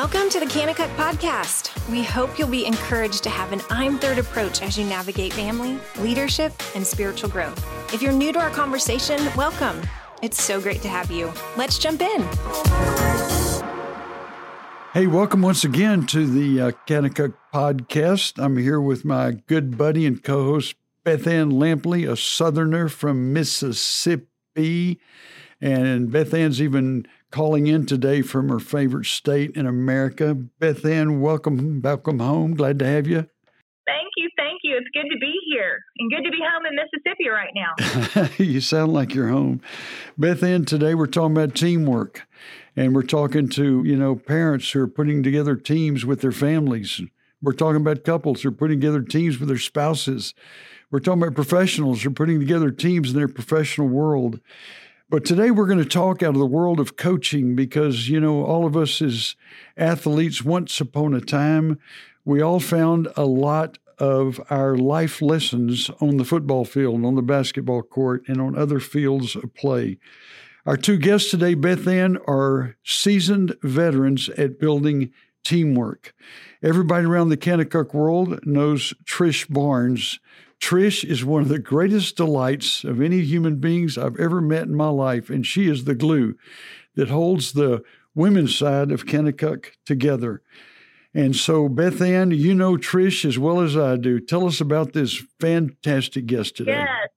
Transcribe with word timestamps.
Welcome 0.00 0.30
to 0.30 0.38
the 0.38 0.46
Kanakuk 0.46 0.94
Podcast. 0.94 1.74
We 1.90 2.04
hope 2.04 2.38
you'll 2.38 2.46
be 2.46 2.64
encouraged 2.64 3.24
to 3.24 3.30
have 3.30 3.50
an 3.50 3.60
I'm 3.68 3.98
Third 3.98 4.18
approach 4.18 4.62
as 4.62 4.78
you 4.78 4.84
navigate 4.84 5.32
family, 5.32 5.76
leadership, 5.98 6.52
and 6.76 6.86
spiritual 6.86 7.28
growth. 7.28 7.92
If 7.92 8.00
you're 8.00 8.12
new 8.12 8.32
to 8.32 8.38
our 8.38 8.50
conversation, 8.50 9.18
welcome. 9.36 9.82
It's 10.22 10.40
so 10.40 10.60
great 10.60 10.82
to 10.82 10.88
have 10.88 11.10
you. 11.10 11.32
Let's 11.56 11.80
jump 11.80 12.00
in. 12.00 12.22
Hey, 14.94 15.08
welcome 15.08 15.42
once 15.42 15.64
again 15.64 16.06
to 16.06 16.28
the 16.28 16.60
uh, 16.60 16.70
Podcast. 17.52 18.40
I'm 18.40 18.56
here 18.56 18.80
with 18.80 19.04
my 19.04 19.32
good 19.48 19.76
buddy 19.76 20.06
and 20.06 20.22
co 20.22 20.44
host, 20.44 20.76
Beth 21.02 21.26
Ann 21.26 21.50
Lampley, 21.50 22.08
a 22.08 22.16
Southerner 22.16 22.88
from 22.88 23.32
Mississippi. 23.32 25.00
And 25.60 26.12
Beth 26.12 26.32
Ann's 26.32 26.62
even 26.62 27.04
calling 27.30 27.66
in 27.66 27.86
today 27.86 28.22
from 28.22 28.48
her 28.48 28.58
favorite 28.58 29.06
state 29.06 29.56
in 29.56 29.66
America. 29.66 30.34
Beth 30.34 30.84
Ann, 30.84 31.20
welcome, 31.20 31.80
welcome 31.82 32.18
home. 32.18 32.54
Glad 32.54 32.78
to 32.80 32.86
have 32.86 33.06
you. 33.06 33.26
Thank 33.86 34.10
you, 34.16 34.28
thank 34.36 34.60
you. 34.64 34.76
It's 34.76 34.88
good 34.92 35.08
to 35.12 35.18
be 35.18 35.34
here 35.50 35.80
and 35.98 36.10
good 36.10 36.24
to 36.24 36.30
be 36.30 36.38
home 36.42 36.66
in 36.66 36.76
Mississippi 36.76 37.28
right 37.28 37.54
now. 37.54 38.28
you 38.44 38.60
sound 38.60 38.92
like 38.92 39.14
you're 39.14 39.28
home. 39.28 39.62
Beth 40.18 40.42
Ann, 40.42 40.64
today 40.64 40.94
we're 40.94 41.06
talking 41.06 41.36
about 41.36 41.54
teamwork. 41.54 42.26
And 42.78 42.94
we're 42.94 43.02
talking 43.02 43.48
to, 43.48 43.82
you 43.84 43.96
know, 43.96 44.14
parents 44.14 44.70
who 44.70 44.80
are 44.80 44.86
putting 44.86 45.24
together 45.24 45.56
teams 45.56 46.04
with 46.04 46.20
their 46.20 46.30
families. 46.30 47.00
We're 47.42 47.52
talking 47.52 47.80
about 47.80 48.04
couples 48.04 48.42
who 48.42 48.50
are 48.50 48.52
putting 48.52 48.78
together 48.80 49.02
teams 49.02 49.40
with 49.40 49.48
their 49.48 49.58
spouses. 49.58 50.32
We're 50.92 51.00
talking 51.00 51.20
about 51.20 51.34
professionals 51.34 52.02
who 52.02 52.10
are 52.10 52.14
putting 52.14 52.38
together 52.38 52.70
teams 52.70 53.10
in 53.10 53.16
their 53.16 53.26
professional 53.26 53.88
world. 53.88 54.38
But 55.10 55.24
today 55.24 55.50
we're 55.50 55.66
going 55.66 55.78
to 55.78 55.86
talk 55.86 56.22
out 56.22 56.34
of 56.34 56.38
the 56.38 56.44
world 56.44 56.78
of 56.78 56.96
coaching 56.96 57.56
because, 57.56 58.10
you 58.10 58.20
know, 58.20 58.44
all 58.44 58.66
of 58.66 58.76
us 58.76 59.00
as 59.00 59.36
athletes, 59.74 60.44
once 60.44 60.82
upon 60.82 61.14
a 61.14 61.20
time, 61.22 61.78
we 62.26 62.42
all 62.42 62.60
found 62.60 63.08
a 63.16 63.24
lot 63.24 63.78
of 63.96 64.38
our 64.50 64.76
life 64.76 65.22
lessons 65.22 65.90
on 66.02 66.18
the 66.18 66.26
football 66.26 66.66
field, 66.66 67.06
on 67.06 67.14
the 67.14 67.22
basketball 67.22 67.80
court, 67.80 68.22
and 68.28 68.38
on 68.38 68.54
other 68.54 68.80
fields 68.80 69.34
of 69.34 69.54
play. 69.54 69.96
Our 70.66 70.76
two 70.76 70.98
guests 70.98 71.30
today, 71.30 71.54
Beth 71.54 71.86
Ann, 71.88 72.18
are 72.26 72.76
seasoned 72.84 73.56
veterans 73.62 74.28
at 74.28 74.60
building 74.60 75.10
teamwork. 75.42 76.12
Everybody 76.62 77.06
around 77.06 77.30
the 77.30 77.38
Kanakuk 77.38 77.94
world 77.94 78.40
knows 78.44 78.92
Trish 79.06 79.50
Barnes. 79.50 80.20
Trish 80.60 81.04
is 81.04 81.24
one 81.24 81.42
of 81.42 81.48
the 81.48 81.58
greatest 81.58 82.16
delights 82.16 82.84
of 82.84 83.00
any 83.00 83.22
human 83.22 83.56
beings 83.56 83.96
I've 83.96 84.18
ever 84.18 84.40
met 84.40 84.64
in 84.64 84.74
my 84.74 84.88
life, 84.88 85.30
and 85.30 85.46
she 85.46 85.68
is 85.68 85.84
the 85.84 85.94
glue 85.94 86.34
that 86.94 87.08
holds 87.08 87.52
the 87.52 87.82
women's 88.14 88.56
side 88.56 88.90
of 88.90 89.06
Kanakuk 89.06 89.66
together. 89.86 90.42
And 91.14 91.34
so, 91.34 91.68
Beth 91.68 92.00
Ann, 92.02 92.32
you 92.32 92.54
know 92.54 92.76
Trish 92.76 93.24
as 93.24 93.38
well 93.38 93.60
as 93.60 93.76
I 93.76 93.96
do. 93.96 94.20
Tell 94.20 94.46
us 94.46 94.60
about 94.60 94.92
this 94.92 95.22
fantastic 95.40 96.26
guest 96.26 96.56
today. 96.56 96.72
Yes. 96.72 97.08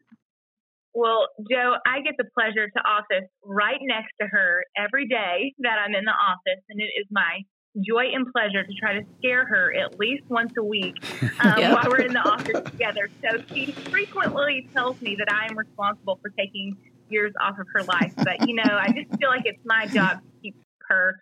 Well, 0.93 1.27
Joe, 1.49 1.75
I 1.85 2.01
get 2.01 2.15
the 2.17 2.25
pleasure 2.33 2.67
to 2.67 2.83
office 2.83 3.27
right 3.43 3.79
next 3.81 4.11
to 4.21 4.27
her 4.27 4.63
every 4.77 5.07
day 5.07 5.53
that 5.59 5.77
I'm 5.83 5.95
in 5.95 6.05
the 6.05 6.11
office, 6.11 6.63
and 6.69 6.79
it 6.79 6.91
is 6.99 7.07
my 7.09 7.41
joy 7.77 8.05
and 8.13 8.27
pleasure 8.31 8.63
to 8.63 8.73
try 8.79 8.93
to 8.93 9.01
scare 9.17 9.45
her 9.45 9.73
at 9.73 9.97
least 9.97 10.23
once 10.29 10.51
a 10.57 10.63
week 10.63 10.95
um, 11.39 11.55
yeah. 11.57 11.73
while 11.73 11.85
we're 11.87 12.01
in 12.01 12.13
the 12.13 12.19
office 12.19 12.61
together. 12.69 13.09
So 13.21 13.43
she 13.53 13.71
frequently 13.71 14.67
tells 14.73 15.01
me 15.01 15.15
that 15.17 15.31
I 15.31 15.47
am 15.49 15.57
responsible 15.57 16.19
for 16.21 16.29
taking 16.29 16.77
years 17.09 17.33
off 17.41 17.57
of 17.59 17.67
her 17.73 17.83
life. 17.83 18.13
But, 18.17 18.47
you 18.47 18.55
know, 18.55 18.77
I 18.77 18.87
just 18.87 19.17
feel 19.19 19.29
like 19.29 19.43
it's 19.45 19.63
my 19.65 19.85
job 19.87 20.21
to 20.21 20.41
keep 20.41 20.55
her 20.89 21.19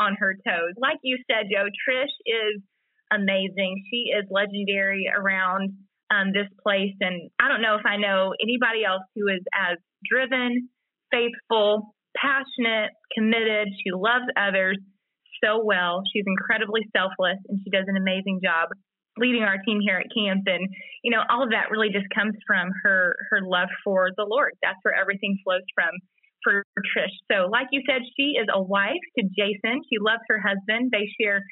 on 0.00 0.16
her 0.18 0.34
toes. 0.34 0.74
Like 0.76 0.98
you 1.02 1.18
said, 1.30 1.46
Joe, 1.52 1.66
Trish 1.66 2.14
is 2.26 2.62
amazing. 3.12 3.84
She 3.90 4.10
is 4.10 4.26
legendary 4.30 5.06
around 5.14 5.74
um, 6.10 6.32
this 6.32 6.48
place. 6.62 6.94
And 7.00 7.30
I 7.40 7.48
don't 7.48 7.62
know 7.62 7.76
if 7.76 7.86
I 7.86 7.96
know 7.96 8.32
anybody 8.42 8.84
else 8.84 9.02
who 9.14 9.28
is 9.28 9.42
as 9.54 9.78
driven, 10.08 10.68
faithful, 11.10 11.94
passionate, 12.16 12.90
committed. 13.14 13.68
She 13.84 13.92
loves 13.92 14.26
others 14.36 14.78
so 15.42 15.62
well. 15.62 16.02
She's 16.12 16.24
incredibly 16.26 16.86
selfless 16.94 17.38
and 17.48 17.60
she 17.62 17.70
does 17.70 17.84
an 17.88 17.96
amazing 17.96 18.40
job 18.42 18.70
leading 19.18 19.42
our 19.42 19.58
team 19.66 19.80
here 19.84 20.00
at 20.00 20.08
camp 20.08 20.40
and 20.46 20.72
you 21.04 21.10
know 21.10 21.20
all 21.28 21.44
of 21.44 21.50
that 21.50 21.68
really 21.70 21.92
just 21.92 22.08
comes 22.14 22.32
from 22.46 22.70
her 22.82 23.14
her 23.30 23.40
love 23.42 23.68
for 23.84 24.08
the 24.16 24.24
lord. 24.24 24.52
That's 24.62 24.78
where 24.82 24.94
everything 24.94 25.36
flows 25.44 25.68
from 25.74 25.92
for 26.42 26.64
trish. 26.96 27.12
So 27.30 27.48
like 27.50 27.68
you 27.72 27.82
said 27.86 28.00
she 28.16 28.40
is 28.40 28.48
a 28.48 28.62
wife 28.62 29.04
to 29.18 29.24
jason. 29.36 29.84
She 29.92 30.00
loves 30.00 30.24
her 30.28 30.40
husband. 30.40 30.90
They 30.92 31.12
share 31.20 31.44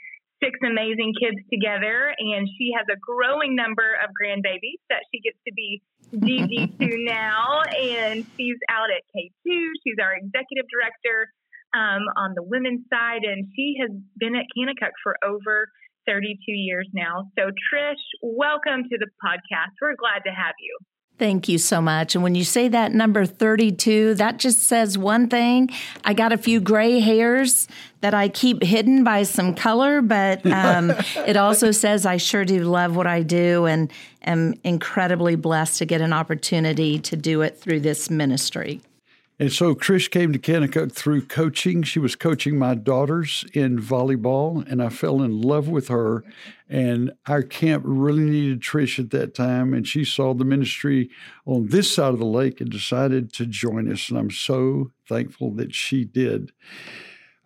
six 0.42 0.58
amazing 0.64 1.12
kids 1.20 1.36
together 1.52 2.16
and 2.16 2.48
she 2.56 2.72
has 2.76 2.88
a 2.88 2.96
growing 2.96 3.54
number 3.54 3.92
of 4.00 4.08
grandbabies 4.16 4.80
that 4.88 5.04
she 5.12 5.20
gets 5.20 5.36
to 5.46 5.52
be 5.52 5.82
gg 6.16 6.78
to 6.80 6.88
now 7.04 7.60
and 7.76 8.24
she's 8.36 8.56
out 8.68 8.88
at 8.88 9.04
k2 9.14 9.52
she's 9.84 10.00
our 10.00 10.16
executive 10.16 10.64
director 10.72 11.28
um, 11.74 12.02
on 12.16 12.34
the 12.34 12.42
women's 12.42 12.86
side, 12.88 13.22
and 13.24 13.46
she 13.54 13.76
has 13.80 13.90
been 14.16 14.34
at 14.36 14.46
Kanakuk 14.56 14.92
for 15.02 15.16
over 15.24 15.68
32 16.06 16.36
years 16.52 16.88
now. 16.92 17.30
So, 17.38 17.44
Trish, 17.44 18.02
welcome 18.22 18.84
to 18.84 18.98
the 18.98 19.08
podcast. 19.24 19.74
We're 19.80 19.96
glad 19.96 20.22
to 20.26 20.30
have 20.30 20.54
you. 20.60 20.78
Thank 21.20 21.50
you 21.50 21.58
so 21.58 21.82
much. 21.82 22.14
And 22.14 22.24
when 22.24 22.34
you 22.34 22.44
say 22.44 22.68
that 22.68 22.94
number 22.94 23.26
32, 23.26 24.14
that 24.14 24.38
just 24.38 24.62
says 24.62 24.96
one 24.96 25.28
thing. 25.28 25.68
I 26.02 26.14
got 26.14 26.32
a 26.32 26.38
few 26.38 26.62
gray 26.62 26.98
hairs 26.98 27.68
that 28.00 28.14
I 28.14 28.30
keep 28.30 28.62
hidden 28.62 29.04
by 29.04 29.24
some 29.24 29.54
color, 29.54 30.00
but 30.00 30.46
um, 30.46 30.90
it 31.26 31.36
also 31.36 31.72
says 31.72 32.06
I 32.06 32.16
sure 32.16 32.46
do 32.46 32.60
love 32.60 32.96
what 32.96 33.06
I 33.06 33.22
do 33.22 33.66
and 33.66 33.92
am 34.22 34.54
incredibly 34.64 35.36
blessed 35.36 35.76
to 35.80 35.84
get 35.84 36.00
an 36.00 36.14
opportunity 36.14 36.98
to 37.00 37.16
do 37.16 37.42
it 37.42 37.58
through 37.58 37.80
this 37.80 38.08
ministry. 38.08 38.80
And 39.40 39.50
so 39.50 39.74
Trish 39.74 40.10
came 40.10 40.34
to 40.34 40.38
Kanakuk 40.38 40.92
through 40.92 41.22
coaching. 41.22 41.82
She 41.82 41.98
was 41.98 42.14
coaching 42.14 42.58
my 42.58 42.74
daughters 42.74 43.42
in 43.54 43.78
volleyball, 43.78 44.70
and 44.70 44.82
I 44.82 44.90
fell 44.90 45.22
in 45.22 45.40
love 45.40 45.66
with 45.66 45.88
her. 45.88 46.22
And 46.68 47.12
our 47.26 47.42
camp 47.42 47.82
really 47.86 48.24
needed 48.24 48.60
Trish 48.60 48.98
at 48.98 49.08
that 49.12 49.34
time, 49.34 49.72
and 49.72 49.88
she 49.88 50.04
saw 50.04 50.34
the 50.34 50.44
ministry 50.44 51.08
on 51.46 51.68
this 51.68 51.90
side 51.90 52.12
of 52.12 52.18
the 52.18 52.26
lake 52.26 52.60
and 52.60 52.68
decided 52.68 53.32
to 53.32 53.46
join 53.46 53.90
us. 53.90 54.10
And 54.10 54.18
I'm 54.18 54.30
so 54.30 54.90
thankful 55.08 55.52
that 55.52 55.74
she 55.74 56.04
did. 56.04 56.52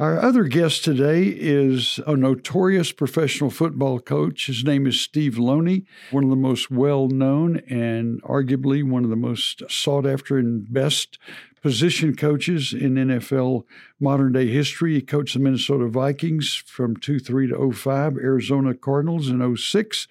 Our 0.00 0.20
other 0.20 0.42
guest 0.42 0.82
today 0.82 1.22
is 1.22 2.00
a 2.04 2.16
notorious 2.16 2.90
professional 2.90 3.48
football 3.48 4.00
coach. 4.00 4.48
His 4.48 4.64
name 4.64 4.88
is 4.88 5.00
Steve 5.00 5.38
Loney, 5.38 5.84
one 6.10 6.24
of 6.24 6.30
the 6.30 6.36
most 6.36 6.68
well 6.68 7.06
known 7.06 7.58
and 7.70 8.20
arguably 8.24 8.82
one 8.82 9.04
of 9.04 9.10
the 9.10 9.14
most 9.14 9.62
sought 9.70 10.04
after 10.04 10.36
and 10.36 10.66
best 10.72 11.16
position 11.62 12.16
coaches 12.16 12.72
in 12.72 12.96
NFL 12.96 13.66
modern 14.00 14.32
day 14.32 14.48
history. 14.48 14.94
He 14.94 15.00
coached 15.00 15.34
the 15.34 15.38
Minnesota 15.38 15.86
Vikings 15.86 16.56
from 16.66 16.96
23 16.96 17.50
to 17.50 17.72
05, 17.72 18.16
Arizona 18.16 18.74
Cardinals 18.74 19.28
in 19.28 19.56
06, 19.56 20.08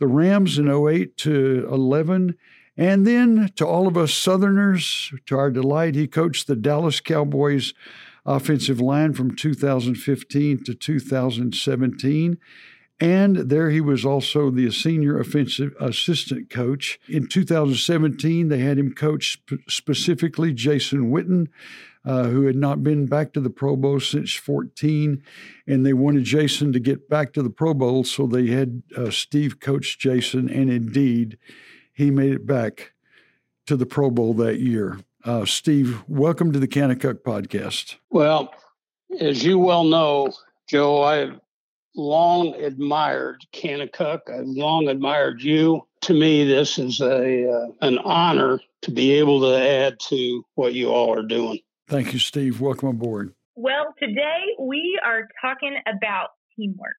the 0.00 0.08
Rams 0.08 0.58
in 0.58 0.68
08 0.68 1.16
to 1.18 1.68
11. 1.70 2.34
And 2.76 3.06
then 3.06 3.52
to 3.54 3.64
all 3.64 3.86
of 3.86 3.96
us 3.96 4.12
Southerners, 4.12 5.12
to 5.26 5.38
our 5.38 5.52
delight, 5.52 5.94
he 5.94 6.08
coached 6.08 6.48
the 6.48 6.56
Dallas 6.56 6.98
Cowboys 6.98 7.74
offensive 8.24 8.80
line 8.80 9.12
from 9.12 9.34
2015 9.34 10.64
to 10.64 10.74
2017. 10.74 12.38
And 13.00 13.36
there 13.36 13.70
he 13.70 13.80
was 13.80 14.04
also 14.04 14.50
the 14.50 14.70
senior 14.70 15.18
offensive 15.18 15.74
assistant 15.80 16.50
coach. 16.50 17.00
In 17.08 17.26
2017, 17.26 18.48
they 18.48 18.58
had 18.58 18.78
him 18.78 18.92
coach 18.92 19.40
sp- 19.40 19.64
specifically 19.68 20.52
Jason 20.52 21.10
Witten, 21.10 21.48
uh, 22.04 22.24
who 22.24 22.42
had 22.42 22.56
not 22.56 22.82
been 22.82 23.06
back 23.06 23.32
to 23.32 23.40
the 23.40 23.48
Pro 23.48 23.74
Bowl 23.74 24.00
since 24.00 24.34
14. 24.34 25.22
And 25.66 25.86
they 25.86 25.94
wanted 25.94 26.24
Jason 26.24 26.74
to 26.74 26.80
get 26.80 27.08
back 27.08 27.32
to 27.32 27.42
the 27.42 27.48
Pro 27.48 27.72
Bowl, 27.72 28.04
so 28.04 28.26
they 28.26 28.48
had 28.48 28.82
uh, 28.94 29.10
Steve 29.10 29.60
coach 29.60 29.98
Jason. 29.98 30.50
And 30.50 30.70
indeed, 30.70 31.38
he 31.94 32.10
made 32.10 32.32
it 32.32 32.46
back 32.46 32.92
to 33.66 33.76
the 33.76 33.86
Pro 33.86 34.10
Bowl 34.10 34.34
that 34.34 34.60
year. 34.60 34.98
Uh, 35.22 35.44
Steve, 35.44 36.02
welcome 36.08 36.50
to 36.50 36.58
the 36.58 36.68
Kanakuk 36.68 37.22
podcast. 37.22 37.96
Well, 38.08 38.54
as 39.20 39.44
you 39.44 39.58
well 39.58 39.84
know, 39.84 40.32
Joe, 40.66 41.02
I've 41.02 41.38
long 41.94 42.54
admired 42.54 43.44
Kanakuk. 43.52 44.20
I've 44.32 44.46
long 44.46 44.88
admired 44.88 45.42
you. 45.42 45.86
To 46.02 46.14
me, 46.14 46.46
this 46.46 46.78
is 46.78 47.02
a 47.02 47.50
uh, 47.50 47.66
an 47.82 47.98
honor 47.98 48.60
to 48.82 48.90
be 48.90 49.12
able 49.12 49.40
to 49.42 49.60
add 49.60 50.00
to 50.08 50.42
what 50.54 50.72
you 50.72 50.88
all 50.88 51.12
are 51.18 51.26
doing. 51.26 51.58
Thank 51.86 52.14
you, 52.14 52.18
Steve. 52.18 52.62
Welcome 52.62 52.88
aboard. 52.88 53.34
Well, 53.56 53.92
today 53.98 54.40
we 54.58 54.98
are 55.04 55.28
talking 55.42 55.76
about 55.86 56.28
teamwork, 56.56 56.96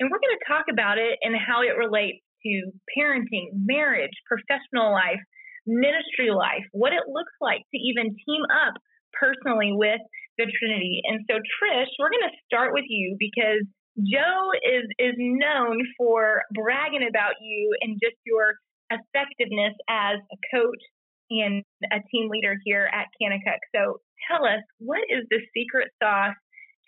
and 0.00 0.10
we're 0.10 0.18
going 0.18 0.36
to 0.40 0.52
talk 0.52 0.64
about 0.68 0.98
it 0.98 1.20
and 1.22 1.36
how 1.36 1.62
it 1.62 1.78
relates 1.78 2.18
to 2.42 2.72
parenting, 2.98 3.50
marriage, 3.54 4.10
professional 4.26 4.90
life, 4.90 5.20
ministry 5.70 6.34
life, 6.34 6.66
what 6.72 6.92
it 6.92 7.06
looks 7.06 7.32
like 7.40 7.62
to 7.70 7.78
even 7.78 8.18
team 8.26 8.42
up 8.50 8.74
personally 9.14 9.70
with 9.70 10.02
the 10.38 10.50
Trinity. 10.58 11.00
And 11.06 11.22
so, 11.30 11.38
Trish, 11.38 11.90
we're 11.98 12.10
going 12.10 12.26
to 12.26 12.42
start 12.46 12.74
with 12.74 12.84
you 12.88 13.14
because 13.18 13.62
Joe 13.98 14.50
is 14.64 14.86
is 14.98 15.14
known 15.18 15.78
for 15.98 16.42
bragging 16.54 17.06
about 17.06 17.38
you 17.40 17.74
and 17.80 17.98
just 18.02 18.16
your 18.24 18.56
effectiveness 18.90 19.74
as 19.88 20.18
a 20.18 20.38
coach 20.54 20.82
and 21.30 21.62
a 21.92 22.00
team 22.10 22.28
leader 22.28 22.56
here 22.64 22.90
at 22.92 23.06
Kanakuk. 23.20 23.62
So 23.74 24.00
tell 24.30 24.44
us, 24.44 24.62
what 24.78 25.02
is 25.08 25.26
the 25.30 25.40
secret 25.54 25.90
sauce 26.02 26.34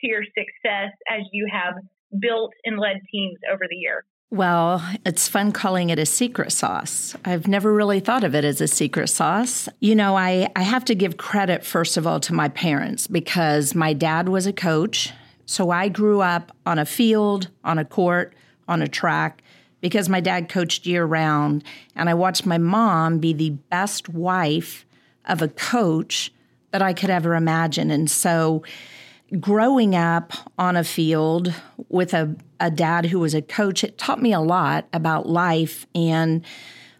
to 0.00 0.08
your 0.08 0.24
success 0.24 0.90
as 1.08 1.22
you 1.32 1.46
have 1.50 1.74
built 2.18 2.52
and 2.64 2.78
led 2.78 2.98
teams 3.10 3.38
over 3.50 3.64
the 3.68 3.76
year? 3.76 4.04
Well, 4.32 4.82
it's 5.04 5.28
fun 5.28 5.52
calling 5.52 5.90
it 5.90 5.98
a 5.98 6.06
secret 6.06 6.52
sauce. 6.52 7.14
I've 7.22 7.46
never 7.46 7.70
really 7.70 8.00
thought 8.00 8.24
of 8.24 8.34
it 8.34 8.46
as 8.46 8.62
a 8.62 8.66
secret 8.66 9.08
sauce. 9.08 9.68
You 9.78 9.94
know, 9.94 10.16
I, 10.16 10.48
I 10.56 10.62
have 10.62 10.86
to 10.86 10.94
give 10.94 11.18
credit, 11.18 11.66
first 11.66 11.98
of 11.98 12.06
all, 12.06 12.18
to 12.20 12.32
my 12.32 12.48
parents 12.48 13.06
because 13.06 13.74
my 13.74 13.92
dad 13.92 14.30
was 14.30 14.46
a 14.46 14.52
coach. 14.54 15.12
So 15.44 15.68
I 15.68 15.88
grew 15.88 16.22
up 16.22 16.56
on 16.64 16.78
a 16.78 16.86
field, 16.86 17.48
on 17.62 17.76
a 17.76 17.84
court, 17.84 18.32
on 18.66 18.80
a 18.80 18.88
track 18.88 19.42
because 19.82 20.08
my 20.08 20.20
dad 20.20 20.48
coached 20.48 20.86
year 20.86 21.04
round. 21.04 21.62
And 21.94 22.08
I 22.08 22.14
watched 22.14 22.46
my 22.46 22.56
mom 22.56 23.18
be 23.18 23.34
the 23.34 23.50
best 23.50 24.08
wife 24.08 24.86
of 25.26 25.42
a 25.42 25.48
coach 25.48 26.32
that 26.70 26.80
I 26.80 26.94
could 26.94 27.10
ever 27.10 27.34
imagine. 27.34 27.90
And 27.90 28.10
so, 28.10 28.62
growing 29.40 29.94
up 29.94 30.32
on 30.58 30.76
a 30.76 30.84
field 30.84 31.54
with 31.90 32.14
a, 32.14 32.34
a 32.62 32.70
dad 32.70 33.06
who 33.06 33.18
was 33.18 33.34
a 33.34 33.42
coach, 33.42 33.82
it 33.82 33.98
taught 33.98 34.22
me 34.22 34.32
a 34.32 34.40
lot 34.40 34.86
about 34.92 35.28
life 35.28 35.86
and 35.94 36.44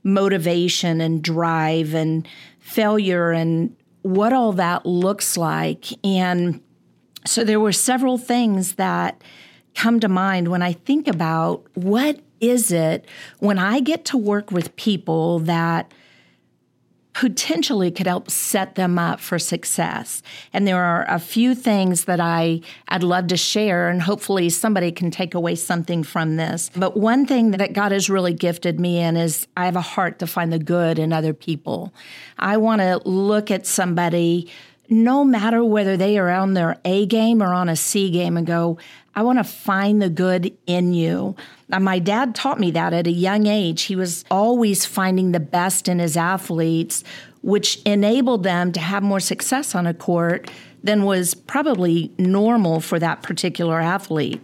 motivation 0.03 1.01
and 1.01 1.23
drive 1.23 1.95
and 1.95 2.27
failure 2.59 3.31
and 3.31 3.75
what 4.03 4.33
all 4.33 4.53
that 4.53 4.85
looks 4.85 5.37
like. 5.37 5.87
And 6.05 6.61
so 7.25 7.45
there 7.45 7.61
were 7.61 7.73
several 7.73 8.19
things 8.19 8.75
that 8.75 9.23
come 9.77 10.01
to 10.01 10.09
mind 10.09 10.49
when 10.49 10.63
I 10.63 10.73
think 10.73 11.07
about 11.07 11.65
what 11.75 12.19
is 12.41 12.73
it 12.73 13.07
when 13.39 13.57
I 13.57 13.79
get 13.79 14.05
to 14.07 14.17
work 14.19 14.51
with 14.51 14.75
people 14.75 15.39
that 15.41 15.93
potentially 17.15 17.91
could 17.91 18.07
help 18.07 18.31
set 18.31 18.75
them 18.75 18.99
up 18.99 19.21
for 19.21 19.39
success. 19.39 20.23
And 20.53 20.67
there 20.67 20.83
are 20.83 21.05
a 21.09 21.19
few 21.19 21.55
things 21.55 22.05
that 22.05 22.21
I 22.21 22.61
I'd 22.89 23.03
love 23.03 23.27
to 23.29 23.37
share 23.37 23.89
and 23.89 24.01
hopefully 24.01 24.49
somebody 24.49 24.93
can 24.93 25.11
take 25.11 25.35
away 25.35 25.55
something 25.55 26.03
from 26.03 26.37
this. 26.37 26.71
But 26.75 26.97
one 26.97 27.27
thing 27.27 27.51
that 27.53 27.73
God 27.75 27.93
has 27.93 28.09
really 28.09 28.33
gifted 28.33 28.81
me 28.81 28.99
in 28.99 29.17
is 29.17 29.47
I 29.57 29.67
have 29.67 29.77
a 29.77 29.83
heart 29.83 30.19
to 30.21 30.27
find 30.27 30.53
the 30.53 30.59
good 30.59 30.99
in 30.99 31.13
other 31.13 31.35
people. 31.35 31.93
I 32.39 32.57
want 32.57 32.81
to 32.81 33.01
look 33.05 33.51
at 33.51 33.67
somebody 33.67 34.51
no 34.93 35.25
matter 35.25 35.65
whether 35.65 35.97
they 35.97 36.19
are 36.19 36.29
on 36.29 36.55
their 36.55 36.77
A 36.85 37.07
game 37.07 37.43
or 37.43 37.53
on 37.53 37.69
a 37.69 37.77
C 37.77 38.11
game 38.11 38.37
and 38.37 38.47
go, 38.47 38.79
I 39.15 39.23
want 39.23 39.39
to 39.39 39.45
find 39.45 40.01
the 40.01 40.09
good 40.09 40.57
in 40.67 40.95
you. 40.95 41.35
Now, 41.69 41.79
my 41.79 41.99
dad 41.99 42.35
taught 42.35 42.61
me 42.61 42.71
that 42.73 42.93
at 42.93 43.07
a 43.07 43.11
young 43.11 43.47
age. 43.47 43.83
He 43.83 43.97
was 43.97 44.25
always 44.31 44.85
finding 44.85 45.33
the 45.33 45.41
best 45.41 45.89
in 45.89 45.99
his 45.99 46.17
athletes, 46.17 47.05
which 47.43 47.81
enabled 47.83 48.43
them 48.43 48.73
to 48.73 48.81
have 48.81 49.03
more 49.03 49.21
success 49.21 49.75
on 49.75 49.87
a 49.87 49.95
court 49.95 50.51
than 50.83 51.05
was 51.05 51.35
probably 51.35 52.11
normal 52.19 52.81
for 52.81 52.99
that 52.99 53.23
particular 53.23 53.81
athlete. 53.81 54.43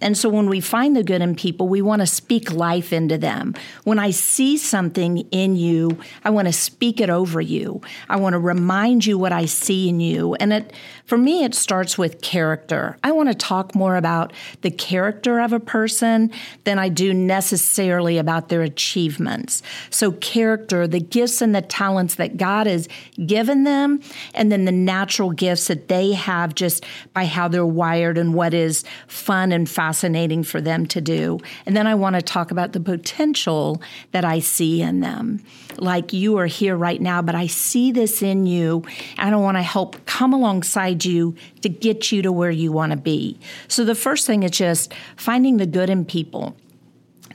And 0.00 0.16
so 0.16 0.28
when 0.28 0.48
we 0.48 0.60
find 0.60 0.96
the 0.96 1.02
good 1.02 1.22
in 1.22 1.34
people, 1.34 1.68
we 1.68 1.82
want 1.82 2.00
to 2.00 2.06
speak 2.06 2.52
life 2.52 2.92
into 2.92 3.18
them. 3.18 3.54
When 3.84 3.98
I 3.98 4.10
see 4.10 4.56
something 4.56 5.18
in 5.30 5.56
you, 5.56 5.98
I 6.24 6.30
want 6.30 6.48
to 6.48 6.52
speak 6.52 7.00
it 7.00 7.10
over 7.10 7.40
you. 7.40 7.80
I 8.08 8.16
want 8.16 8.34
to 8.34 8.38
remind 8.38 9.06
you 9.06 9.18
what 9.18 9.32
I 9.32 9.46
see 9.46 9.88
in 9.88 10.00
you. 10.00 10.34
And 10.36 10.52
it 10.52 10.72
for 11.04 11.16
me 11.16 11.44
it 11.44 11.54
starts 11.54 11.96
with 11.96 12.20
character. 12.20 12.98
I 13.02 13.12
want 13.12 13.28
to 13.28 13.34
talk 13.34 13.74
more 13.74 13.96
about 13.96 14.32
the 14.60 14.70
character 14.70 15.40
of 15.40 15.52
a 15.52 15.60
person 15.60 16.30
than 16.64 16.78
I 16.78 16.88
do 16.88 17.14
necessarily 17.14 18.18
about 18.18 18.48
their 18.48 18.62
achievements. 18.62 19.62
So 19.90 20.12
character, 20.12 20.86
the 20.86 21.00
gifts 21.00 21.40
and 21.40 21.54
the 21.54 21.62
talents 21.62 22.16
that 22.16 22.36
God 22.36 22.66
has 22.66 22.88
given 23.24 23.64
them 23.64 24.00
and 24.34 24.52
then 24.52 24.64
the 24.64 24.72
natural 24.72 25.30
gifts 25.30 25.68
that 25.68 25.88
they 25.88 26.12
have 26.12 26.54
just 26.54 26.84
by 27.14 27.24
how 27.24 27.48
they're 27.48 27.64
wired 27.64 28.18
and 28.18 28.34
what 28.34 28.54
is 28.54 28.84
fun 29.06 29.52
and 29.52 29.68
fast 29.68 29.87
fascinating 29.88 30.42
for 30.42 30.60
them 30.60 30.84
to 30.84 31.00
do. 31.00 31.40
And 31.64 31.74
then 31.74 31.86
I 31.86 31.94
want 31.94 32.14
to 32.14 32.20
talk 32.20 32.50
about 32.50 32.72
the 32.72 32.80
potential 32.80 33.80
that 34.12 34.22
I 34.22 34.38
see 34.38 34.82
in 34.82 35.00
them. 35.00 35.42
Like 35.78 36.12
you 36.12 36.36
are 36.36 36.46
here 36.46 36.76
right 36.76 37.00
now, 37.00 37.22
but 37.22 37.34
I 37.34 37.46
see 37.46 37.90
this 37.90 38.20
in 38.20 38.44
you, 38.44 38.84
and 39.16 39.34
I 39.34 39.38
want 39.38 39.56
to 39.56 39.62
help 39.62 40.04
come 40.04 40.34
alongside 40.34 41.06
you 41.06 41.34
to 41.62 41.70
get 41.70 42.12
you 42.12 42.20
to 42.20 42.30
where 42.30 42.50
you 42.50 42.70
want 42.70 42.92
to 42.92 42.98
be. 42.98 43.38
So 43.66 43.82
the 43.82 43.94
first 43.94 44.26
thing 44.26 44.42
is 44.42 44.50
just 44.50 44.92
finding 45.16 45.56
the 45.56 45.66
good 45.66 45.88
in 45.88 46.04
people. 46.04 46.54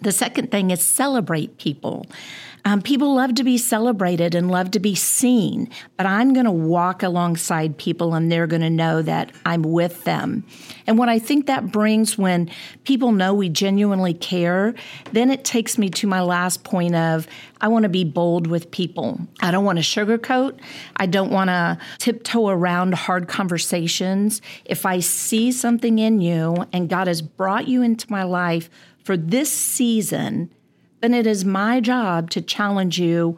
The 0.02 0.12
second 0.12 0.52
thing 0.52 0.70
is 0.70 0.80
celebrate 0.84 1.58
people. 1.58 2.06
Um, 2.66 2.82
people 2.82 3.14
love 3.14 3.36
to 3.36 3.44
be 3.44 3.58
celebrated 3.58 4.34
and 4.36 4.50
love 4.50 4.72
to 4.72 4.80
be 4.80 4.96
seen, 4.96 5.70
but 5.98 6.06
I'm 6.06 6.34
going 6.34 6.46
to 6.46 6.52
walk 6.52 7.04
alongside 7.04 7.78
people 7.78 8.14
and 8.14 8.32
they're 8.32 8.48
going 8.48 8.62
to 8.62 8.70
know 8.70 9.02
that 9.02 9.34
I'm 9.46 9.64
with 9.64 10.06
them. 10.06 10.46
And 10.88 10.98
what 10.98 11.10
I 11.10 11.20
think 11.20 11.48
that 11.48 11.72
brings 11.74 12.18
when 12.18 12.50
people 12.86 13.12
know 13.12 13.34
we 13.34 13.50
genuinely 13.50 14.14
care, 14.14 14.74
then 15.12 15.30
it 15.30 15.44
takes 15.44 15.78
me 15.78 15.90
to 15.90 16.08
my 16.08 16.22
last 16.22 16.64
point 16.64 16.96
of 16.96 17.28
I 17.60 17.68
want 17.68 17.84
to 17.84 17.90
be 17.90 18.06
bold 18.06 18.48
with 18.48 18.72
people. 18.72 19.20
I 19.42 19.52
don't 19.52 19.66
want 19.66 19.80
to 19.80 19.84
sugarcoat. 19.84 20.58
I 20.96 21.06
don't 21.06 21.32
want 21.32 21.50
to 21.50 21.78
tiptoe 21.98 22.48
around 22.48 22.94
hard 22.94 23.28
conversations. 23.28 24.42
If 24.64 24.86
I 24.86 25.00
see 25.00 25.52
something 25.52 26.00
in 26.00 26.22
you 26.22 26.66
and 26.72 26.90
God 26.90 27.08
has 27.08 27.22
brought 27.22 27.68
you 27.68 27.82
into 27.82 28.10
my 28.10 28.24
life 28.24 28.70
for 29.04 29.18
this 29.18 29.52
season, 29.52 30.50
then 31.04 31.14
it 31.14 31.28
is 31.28 31.44
my 31.44 31.82
job 31.82 32.30
to 32.30 32.42
challenge 32.42 32.98
you 32.98 33.38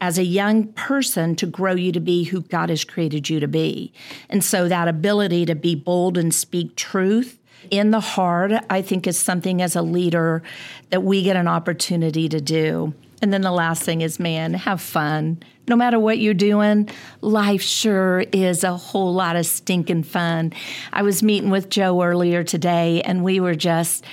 as 0.00 0.16
a 0.16 0.24
young 0.24 0.68
person 0.72 1.36
to 1.36 1.44
grow 1.44 1.74
you 1.74 1.92
to 1.92 2.00
be 2.00 2.24
who 2.24 2.40
God 2.40 2.70
has 2.70 2.82
created 2.82 3.28
you 3.28 3.40
to 3.40 3.46
be. 3.46 3.92
And 4.30 4.42
so 4.42 4.68
that 4.68 4.88
ability 4.88 5.44
to 5.46 5.54
be 5.54 5.74
bold 5.74 6.16
and 6.16 6.34
speak 6.34 6.76
truth 6.76 7.38
in 7.70 7.90
the 7.90 8.00
heart, 8.00 8.52
I 8.70 8.80
think, 8.80 9.06
is 9.06 9.18
something 9.18 9.60
as 9.60 9.76
a 9.76 9.82
leader 9.82 10.42
that 10.88 11.02
we 11.02 11.22
get 11.22 11.36
an 11.36 11.46
opportunity 11.46 12.26
to 12.30 12.40
do. 12.40 12.94
And 13.20 13.34
then 13.34 13.42
the 13.42 13.52
last 13.52 13.82
thing 13.82 14.00
is, 14.00 14.18
man, 14.18 14.54
have 14.54 14.80
fun. 14.80 15.42
No 15.68 15.76
matter 15.76 15.98
what 16.00 16.18
you're 16.18 16.32
doing, 16.32 16.88
life 17.20 17.62
sure 17.62 18.20
is 18.32 18.64
a 18.64 18.76
whole 18.78 19.12
lot 19.12 19.36
of 19.36 19.44
stinking 19.44 20.04
fun. 20.04 20.54
I 20.90 21.02
was 21.02 21.22
meeting 21.22 21.50
with 21.50 21.68
Joe 21.68 22.02
earlier 22.02 22.44
today, 22.44 23.02
and 23.02 23.22
we 23.22 23.40
were 23.40 23.54
just 23.54 24.04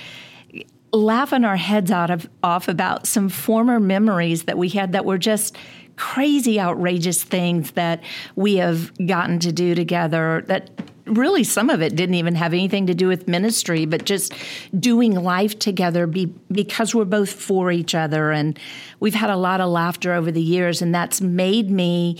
laughing 0.92 1.44
our 1.44 1.56
heads 1.56 1.90
out 1.90 2.10
of 2.10 2.28
off 2.42 2.68
about 2.68 3.06
some 3.06 3.28
former 3.28 3.80
memories 3.80 4.44
that 4.44 4.58
we 4.58 4.68
had 4.68 4.92
that 4.92 5.04
were 5.04 5.18
just 5.18 5.56
crazy 5.96 6.58
outrageous 6.60 7.22
things 7.22 7.72
that 7.72 8.02
we 8.36 8.56
have 8.56 8.92
gotten 9.06 9.38
to 9.38 9.52
do 9.52 9.74
together 9.74 10.44
that 10.48 10.70
really 11.06 11.44
some 11.44 11.68
of 11.68 11.82
it 11.82 11.96
didn't 11.96 12.14
even 12.14 12.34
have 12.34 12.52
anything 12.52 12.86
to 12.86 12.94
do 12.94 13.08
with 13.08 13.26
ministry 13.26 13.86
but 13.86 14.04
just 14.04 14.32
doing 14.78 15.14
life 15.14 15.58
together 15.58 16.06
be, 16.06 16.26
because 16.50 16.94
we're 16.94 17.04
both 17.04 17.32
for 17.32 17.72
each 17.72 17.94
other. 17.94 18.30
And 18.30 18.58
we've 19.00 19.14
had 19.14 19.30
a 19.30 19.36
lot 19.36 19.60
of 19.60 19.70
laughter 19.70 20.12
over 20.12 20.30
the 20.30 20.42
years 20.42 20.80
and 20.80 20.94
that's 20.94 21.20
made 21.20 21.70
me 21.70 22.18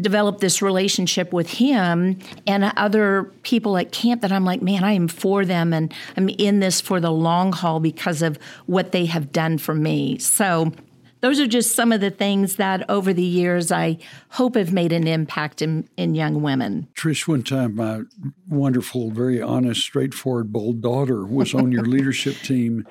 developed 0.00 0.40
this 0.40 0.60
relationship 0.60 1.32
with 1.32 1.48
him 1.48 2.18
and 2.46 2.64
other 2.76 3.24
people 3.42 3.76
at 3.76 3.92
camp 3.92 4.22
that 4.22 4.32
I'm 4.32 4.44
like, 4.44 4.60
man, 4.60 4.82
I 4.82 4.92
am 4.92 5.08
for 5.08 5.44
them 5.44 5.72
and 5.72 5.92
I'm 6.16 6.28
in 6.30 6.60
this 6.60 6.80
for 6.80 7.00
the 7.00 7.12
long 7.12 7.52
haul 7.52 7.80
because 7.80 8.22
of 8.22 8.38
what 8.66 8.92
they 8.92 9.06
have 9.06 9.32
done 9.32 9.58
for 9.58 9.74
me. 9.74 10.18
So 10.18 10.72
those 11.20 11.40
are 11.40 11.46
just 11.46 11.74
some 11.74 11.92
of 11.92 12.00
the 12.00 12.10
things 12.10 12.56
that 12.56 12.88
over 12.90 13.12
the 13.12 13.22
years 13.22 13.72
I 13.72 13.98
hope 14.30 14.56
have 14.56 14.72
made 14.72 14.92
an 14.92 15.06
impact 15.06 15.62
in, 15.62 15.88
in 15.96 16.14
young 16.14 16.42
women. 16.42 16.88
Trish, 16.94 17.26
one 17.26 17.42
time 17.42 17.76
my 17.76 18.02
wonderful, 18.48 19.10
very 19.10 19.40
honest, 19.40 19.80
straightforward, 19.80 20.52
bold 20.52 20.82
daughter 20.82 21.24
was 21.24 21.54
on 21.54 21.72
your 21.72 21.84
leadership 21.86 22.36
team 22.36 22.86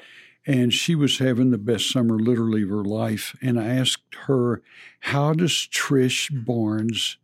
and 0.45 0.73
she 0.73 0.95
was 0.95 1.19
having 1.19 1.51
the 1.51 1.57
best 1.57 1.89
summer 1.91 2.17
literally 2.17 2.63
of 2.63 2.69
her 2.69 2.83
life. 2.83 3.35
And 3.41 3.59
I 3.59 3.65
asked 3.65 4.15
her, 4.27 4.61
How 5.01 5.33
does 5.33 5.51
Trish 5.51 6.29
Barnes 6.45 7.17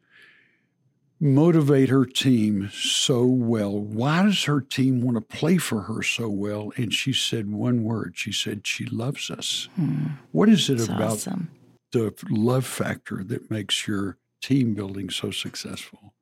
motivate 1.19 1.89
her 1.89 2.05
team 2.05 2.69
so 2.73 3.25
well? 3.25 3.77
Why 3.77 4.23
does 4.23 4.45
her 4.45 4.61
team 4.61 5.01
want 5.01 5.15
to 5.17 5.21
play 5.21 5.57
for 5.57 5.81
her 5.83 6.01
so 6.01 6.29
well? 6.29 6.71
And 6.77 6.93
she 6.93 7.11
said 7.11 7.51
one 7.51 7.83
word. 7.83 8.13
She 8.15 8.31
said, 8.31 8.65
She 8.65 8.85
loves 8.85 9.29
us. 9.29 9.67
Hmm. 9.75 10.05
What 10.31 10.49
is 10.49 10.69
it 10.69 10.77
That's 10.77 10.89
about 10.89 11.11
awesome. 11.11 11.51
the 11.91 12.13
love 12.29 12.65
factor 12.65 13.23
that 13.25 13.51
makes 13.51 13.87
your 13.87 14.17
team 14.41 14.73
building 14.73 15.09
so 15.09 15.31
successful? 15.31 16.13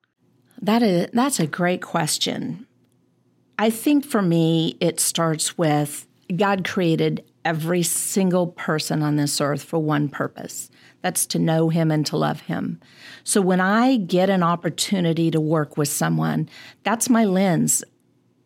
That 0.60 0.82
is 0.82 1.10
that's 1.14 1.40
a 1.40 1.46
great 1.46 1.84
question. 1.84 2.66
I 3.60 3.70
think 3.70 4.06
for 4.06 4.24
me 4.24 4.76
it 4.80 5.00
starts 5.00 5.58
with 5.58 6.08
God 6.36 6.68
created 6.68 7.24
every 7.46 7.84
single 7.84 8.48
person 8.48 9.02
on 9.02 9.16
this 9.16 9.40
earth 9.40 9.64
for 9.64 9.80
one 9.80 10.10
purpose 10.10 10.70
that's 11.02 11.26
to 11.28 11.40
know 11.40 11.70
Him 11.70 11.92
and 11.92 12.06
to 12.08 12.18
love 12.18 12.42
Him. 12.42 12.82
So 13.24 13.40
when 13.40 13.62
I 13.62 13.98
get 13.98 14.30
an 14.30 14.44
opportunity 14.44 15.32
to 15.32 15.40
work 15.40 15.78
with 15.78 15.88
someone, 15.88 16.50
that's 16.84 17.10
my 17.10 17.24
lens. 17.24 17.84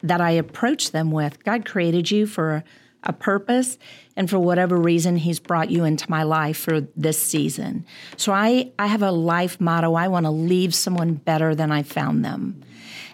that 0.04 0.22
I 0.22 0.32
approach 0.32 0.92
them 0.92 1.12
with. 1.12 1.44
God 1.44 1.66
created 1.66 2.10
you 2.10 2.26
for 2.26 2.64
a, 3.04 3.14
purpose, 3.14 3.78
and 4.16 4.30
for 4.30 4.40
whatever 4.40 4.78
reason, 4.78 5.16
He's 5.18 5.40
brought 5.40 5.70
you 5.70 5.84
into 5.84 6.10
my 6.10 6.24
life 6.24 6.58
for 6.58 6.82
this 6.96 7.22
season. 7.22 7.86
So 8.18 8.32
I, 8.32 8.72
I 8.80 8.88
have 8.88 9.02
a 9.04 9.12
life 9.12 9.62
motto 9.62 9.94
I 9.94 10.08
want 10.08 10.26
to 10.26 10.32
leave 10.32 10.74
someone 10.74 11.14
better 11.14 11.56
than 11.56 11.72
I 11.72 11.84
found 11.84 12.26
them. 12.26 12.64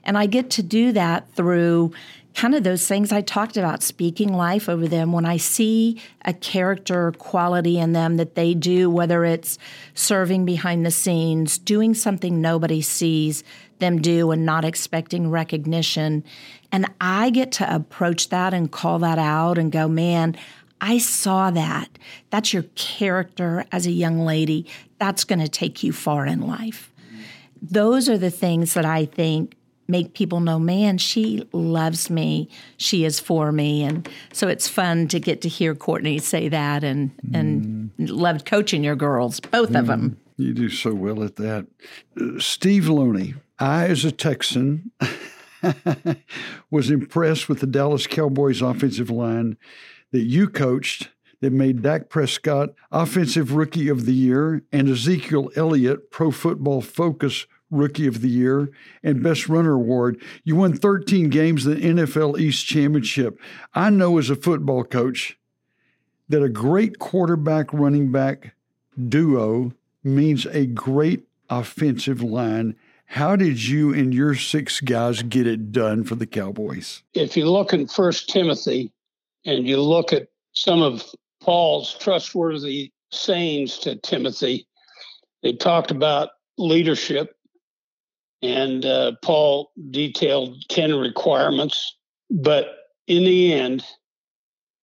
And 0.03 0.17
I 0.17 0.25
get 0.25 0.49
to 0.51 0.63
do 0.63 0.93
that 0.93 1.29
through 1.33 1.91
kind 2.37 2.53
of 2.53 2.63
those 2.63 2.87
things 2.87 3.11
I 3.11 3.21
talked 3.21 3.57
about, 3.57 3.81
speaking 3.81 4.31
life 4.31 4.69
over 4.69 4.87
them. 4.87 5.11
When 5.11 5.25
I 5.25 5.37
see 5.37 5.99
a 6.23 6.33
character 6.33 7.11
quality 7.13 7.79
in 7.79 7.93
them 7.93 8.17
that 8.17 8.35
they 8.35 8.53
do, 8.53 8.91
whether 8.91 9.25
it's 9.25 9.57
serving 9.95 10.45
behind 10.45 10.85
the 10.85 10.91
scenes, 10.91 11.57
doing 11.57 11.95
something 11.95 12.39
nobody 12.39 12.79
sees 12.79 13.43
them 13.79 13.99
do 13.99 14.29
and 14.29 14.45
not 14.45 14.65
expecting 14.65 15.31
recognition. 15.31 16.23
And 16.71 16.85
I 17.01 17.31
get 17.31 17.51
to 17.53 17.75
approach 17.75 18.29
that 18.29 18.53
and 18.53 18.71
call 18.71 18.99
that 18.99 19.17
out 19.17 19.57
and 19.57 19.71
go, 19.71 19.87
man, 19.87 20.37
I 20.79 20.99
saw 20.99 21.49
that. 21.49 21.89
That's 22.29 22.53
your 22.53 22.65
character 22.75 23.65
as 23.71 23.87
a 23.87 23.91
young 23.91 24.19
lady. 24.19 24.67
That's 24.99 25.23
going 25.23 25.39
to 25.39 25.49
take 25.49 25.81
you 25.81 25.91
far 25.91 26.27
in 26.27 26.41
life. 26.41 26.91
Those 27.63 28.07
are 28.07 28.17
the 28.19 28.29
things 28.29 28.75
that 28.75 28.85
I 28.85 29.05
think 29.05 29.56
make 29.87 30.13
people 30.13 30.39
know, 30.39 30.59
man, 30.59 30.97
she 30.97 31.47
loves 31.51 32.09
me. 32.09 32.49
She 32.77 33.05
is 33.05 33.19
for 33.19 33.51
me. 33.51 33.83
And 33.83 34.07
so 34.33 34.47
it's 34.47 34.67
fun 34.67 35.07
to 35.09 35.19
get 35.19 35.41
to 35.41 35.49
hear 35.49 35.75
Courtney 35.75 36.19
say 36.19 36.49
that 36.49 36.83
and, 36.83 37.11
and 37.33 37.91
mm. 37.97 38.09
loved 38.09 38.45
coaching 38.45 38.83
your 38.83 38.95
girls, 38.95 39.39
both 39.39 39.71
mm. 39.71 39.79
of 39.79 39.87
them. 39.87 40.17
You 40.37 40.53
do 40.53 40.69
so 40.69 40.93
well 40.93 41.23
at 41.23 41.37
that. 41.37 41.67
Uh, 42.19 42.39
Steve 42.39 42.87
Loney, 42.87 43.33
I, 43.59 43.87
as 43.87 44.05
a 44.05 44.11
Texan, 44.11 44.91
was 46.71 46.91
impressed 46.91 47.49
with 47.49 47.59
the 47.59 47.67
Dallas 47.67 48.05
Cowboys 48.05 48.61
offensive 48.61 49.09
line 49.09 49.57
that 50.11 50.23
you 50.23 50.47
coached 50.47 51.09
that 51.41 51.51
made 51.53 51.81
Dak 51.81 52.09
Prescott 52.09 52.69
Offensive 52.91 53.53
Rookie 53.53 53.89
of 53.89 54.05
the 54.05 54.13
Year 54.13 54.63
and 54.71 54.89
Ezekiel 54.89 55.51
Elliott 55.55 56.09
Pro 56.11 56.31
Football 56.31 56.81
Focus 56.81 57.45
Rookie 57.69 58.07
of 58.07 58.21
the 58.21 58.29
Year 58.29 58.69
and 59.03 59.23
Best 59.23 59.49
Runner 59.49 59.73
Award. 59.73 60.21
You 60.43 60.55
won 60.55 60.73
13 60.77 61.29
games 61.29 61.65
in 61.65 61.73
the 61.73 61.81
NFC 61.81 62.39
East 62.39 62.65
Championship. 62.65 63.39
I 63.73 63.89
know 63.89 64.17
as 64.17 64.29
a 64.29 64.35
football 64.35 64.83
coach 64.83 65.37
that 66.29 66.43
a 66.43 66.49
great 66.49 66.99
quarterback 66.99 67.71
running 67.73 68.11
back 68.11 68.53
duo 69.09 69.73
means 70.03 70.45
a 70.47 70.65
great 70.65 71.23
offensive 71.49 72.21
line. 72.21 72.75
How 73.05 73.35
did 73.35 73.65
you 73.65 73.93
and 73.93 74.13
your 74.13 74.35
six 74.35 74.81
guys 74.81 75.21
get 75.21 75.47
it 75.47 75.71
done 75.71 76.03
for 76.03 76.15
the 76.15 76.27
Cowboys? 76.27 77.03
If 77.13 77.37
you 77.37 77.49
look 77.49 77.73
in 77.73 77.87
First 77.87 78.29
Timothy 78.29 78.91
and 79.45 79.65
you 79.65 79.81
look 79.81 80.11
at 80.11 80.27
some 80.53 80.81
of 80.81 81.05
Paul's 81.41 81.95
trustworthy 81.97 82.91
sayings 83.11 83.77
to 83.79 83.95
Timothy, 83.95 84.67
they 85.41 85.53
talked 85.53 85.91
about 85.91 86.29
leadership 86.57 87.36
and 88.41 88.85
uh, 88.85 89.13
Paul 89.21 89.71
detailed 89.89 90.67
10 90.69 90.95
requirements. 90.95 91.95
But 92.29 92.75
in 93.07 93.23
the 93.23 93.53
end, 93.53 93.83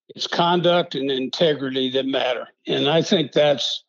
it's 0.08 0.26
conduct 0.26 0.94
and 0.94 1.10
integrity 1.10 1.90
that 1.90 2.06
matter. 2.06 2.48
And 2.66 2.88
I 2.88 3.02
think 3.02 3.32
that's 3.32 3.84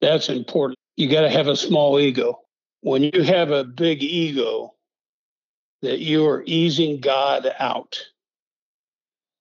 that's 0.00 0.28
important. 0.28 0.78
You 0.96 1.10
got 1.10 1.22
to 1.22 1.30
have 1.30 1.46
a 1.46 1.56
small 1.56 1.98
ego. 1.98 2.40
When 2.80 3.02
you 3.02 3.22
have 3.22 3.50
a 3.50 3.64
big 3.64 4.02
ego, 4.02 4.74
that 5.82 6.00
you 6.00 6.26
are 6.26 6.42
easing 6.46 7.00
God 7.00 7.50
out. 7.58 7.98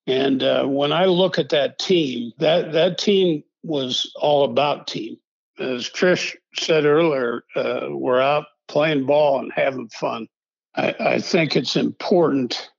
And 0.08 0.42
uh, 0.42 0.66
when 0.66 0.92
I 0.92 1.06
look 1.06 1.38
at 1.38 1.50
that 1.50 1.80
team, 1.80 2.32
that 2.40 2.72
that 2.74 2.98
team 2.98 3.44
was 3.64 4.12
all 4.16 4.46
about 4.46 4.88
team. 4.88 5.18
As 5.60 5.90
Trish 5.90 6.36
said 6.56 6.86
earlier, 6.86 7.44
uh, 7.56 7.88
we're 7.90 8.22
out 8.22 8.46
playing 8.70 9.06
ball 9.06 9.40
and 9.40 9.52
having 9.54 9.90
fun. 9.90 10.28
I, 10.76 10.96
I 11.00 11.20
think 11.20 11.56
it's 11.56 11.76
important 11.76 12.70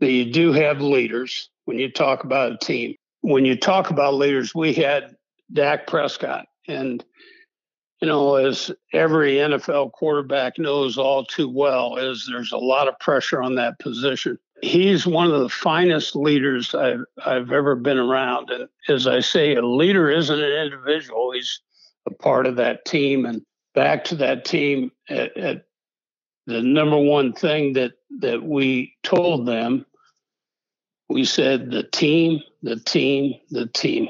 that 0.00 0.10
you 0.10 0.32
do 0.32 0.52
have 0.52 0.80
leaders 0.80 1.50
when 1.66 1.78
you 1.78 1.90
talk 1.90 2.24
about 2.24 2.52
a 2.52 2.58
team. 2.58 2.94
When 3.20 3.44
you 3.44 3.56
talk 3.56 3.90
about 3.90 4.14
leaders, 4.14 4.54
we 4.54 4.72
had 4.72 5.16
Dak 5.52 5.86
Prescott. 5.86 6.46
And, 6.68 7.04
you 8.00 8.08
know, 8.08 8.36
as 8.36 8.70
every 8.92 9.34
NFL 9.34 9.92
quarterback 9.92 10.58
knows 10.58 10.96
all 10.96 11.24
too 11.24 11.48
well, 11.48 11.96
is 11.96 12.28
there's 12.30 12.52
a 12.52 12.58
lot 12.58 12.88
of 12.88 12.98
pressure 13.00 13.42
on 13.42 13.56
that 13.56 13.78
position. 13.80 14.38
He's 14.62 15.06
one 15.06 15.30
of 15.30 15.40
the 15.40 15.48
finest 15.48 16.16
leaders 16.16 16.74
I've, 16.74 17.04
I've 17.24 17.52
ever 17.52 17.74
been 17.74 17.98
around. 17.98 18.50
And 18.50 18.68
as 18.88 19.06
I 19.06 19.20
say, 19.20 19.54
a 19.54 19.62
leader 19.66 20.10
isn't 20.10 20.40
an 20.40 20.64
individual, 20.64 21.32
he's 21.32 21.60
a 22.06 22.14
part 22.14 22.46
of 22.46 22.56
that 22.56 22.84
team. 22.84 23.26
And 23.26 23.42
back 23.78 24.02
to 24.02 24.16
that 24.16 24.44
team 24.44 24.90
at, 25.08 25.36
at 25.36 25.66
the 26.48 26.60
number 26.60 26.98
one 26.98 27.32
thing 27.32 27.74
that 27.74 27.92
that 28.18 28.42
we 28.42 28.96
told 29.04 29.46
them. 29.46 29.86
We 31.08 31.24
said 31.24 31.70
the 31.70 31.84
team 31.84 32.40
the 32.60 32.80
team 32.80 33.34
the 33.50 33.68
team. 33.68 34.08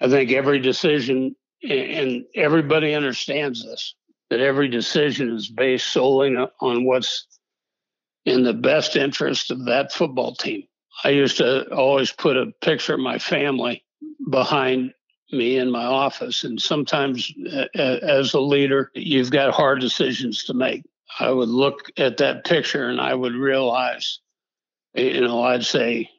I 0.00 0.08
think 0.08 0.32
every 0.32 0.58
decision 0.58 1.36
and 1.62 2.24
everybody 2.34 2.94
understands 2.94 3.62
this 3.62 3.94
that 4.30 4.40
every 4.40 4.68
decision 4.68 5.36
is 5.36 5.50
based 5.50 5.92
solely 5.92 6.34
on 6.34 6.86
what's 6.86 7.26
in 8.24 8.42
the 8.42 8.54
best 8.54 8.96
interest 8.96 9.50
of 9.50 9.66
that 9.66 9.92
football 9.92 10.34
team. 10.34 10.62
I 11.04 11.10
used 11.10 11.36
to 11.36 11.70
always 11.74 12.10
put 12.10 12.38
a 12.38 12.54
picture 12.62 12.94
of 12.94 13.00
my 13.00 13.18
family 13.18 13.84
behind 14.30 14.94
me 15.34 15.58
in 15.58 15.70
my 15.70 15.84
office. 15.84 16.44
And 16.44 16.60
sometimes, 16.60 17.32
as 17.74 18.34
a 18.34 18.40
leader, 18.40 18.90
you've 18.94 19.30
got 19.30 19.54
hard 19.54 19.80
decisions 19.80 20.44
to 20.44 20.54
make. 20.54 20.84
I 21.20 21.30
would 21.30 21.48
look 21.48 21.90
at 21.96 22.16
that 22.18 22.44
picture 22.44 22.88
and 22.88 23.00
I 23.00 23.14
would 23.14 23.34
realize, 23.34 24.20
you 24.94 25.20
know, 25.20 25.42
I'd 25.42 25.64
say, 25.64 26.10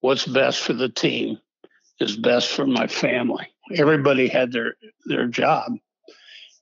what's 0.00 0.26
best 0.26 0.60
for 0.60 0.72
the 0.72 0.88
team 0.88 1.38
is 2.00 2.16
best 2.16 2.48
for 2.48 2.66
my 2.66 2.86
family. 2.86 3.48
Everybody 3.74 4.28
had 4.28 4.52
their 4.52 4.76
their 5.06 5.26
job. 5.26 5.72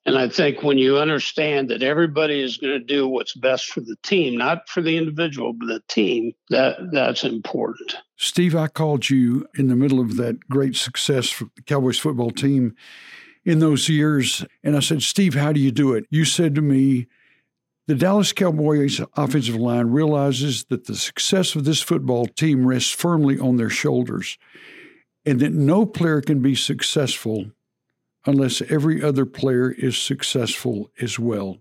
And 0.07 0.19
I 0.19 0.29
think 0.29 0.63
when 0.63 0.77
you 0.77 0.99
understand 0.99 1.71
that 1.71 1.83
everybody 1.83 2.41
is 2.41 2.59
going 2.59 2.75
to 2.75 2.85
do 2.85 3.09
what's 3.09 3.35
best 3.35 3.67
for 3.67 3.81
the 3.81 3.97
team, 4.03 4.37
not 4.37 4.69
for 4.69 4.83
the 4.83 4.97
individual, 4.99 5.55
but 5.55 5.67
the 5.67 5.83
team, 5.89 6.33
that 6.51 6.77
that's 6.93 7.25
important. 7.25 7.97
Steve, 8.17 8.55
I 8.55 8.69
called 8.69 9.09
you 9.09 9.47
in 9.57 9.69
the 9.69 9.77
middle 9.77 10.01
of 10.01 10.17
that 10.17 10.41
great 10.49 10.77
success 10.77 11.31
for 11.31 11.45
the 11.57 11.63
Cowboys 11.63 11.99
football 11.99 12.31
team 12.31 12.75
in 13.47 13.61
those 13.61 13.89
years. 13.89 14.45
And 14.63 14.77
I 14.77 14.81
said, 14.81 15.03
Steve, 15.03 15.35
how 15.35 15.53
do 15.53 15.61
you 15.61 15.71
do 15.71 15.95
it? 15.95 16.05
You 16.11 16.27
said 16.27 16.55
to 16.57 16.63
me, 16.63 17.07
the 17.87 17.95
Dallas 17.95 18.33
Cowboys 18.33 19.01
offensive 19.17 19.57
line 19.57 19.89
realizes 19.89 20.65
that 20.65 20.87
the 20.87 20.97
success 20.97 21.55
of 21.55 21.65
this 21.65 21.83
football 21.83 22.27
team 22.27 22.67
rests 22.67 22.91
firmly 22.91 23.39
on 23.39 23.57
their 23.57 23.71
shoulders 23.71 24.39
and 25.27 25.41
that 25.41 25.53
no 25.53 25.85
player 25.87 26.21
can 26.21 26.41
be 26.41 26.55
successful 26.55 27.47
unless 28.27 28.63
every 28.63 29.03
other 29.03 29.27
player 29.27 29.71
is 29.73 29.97
successful 29.97 30.91
as 31.01 31.19
well. 31.19 31.59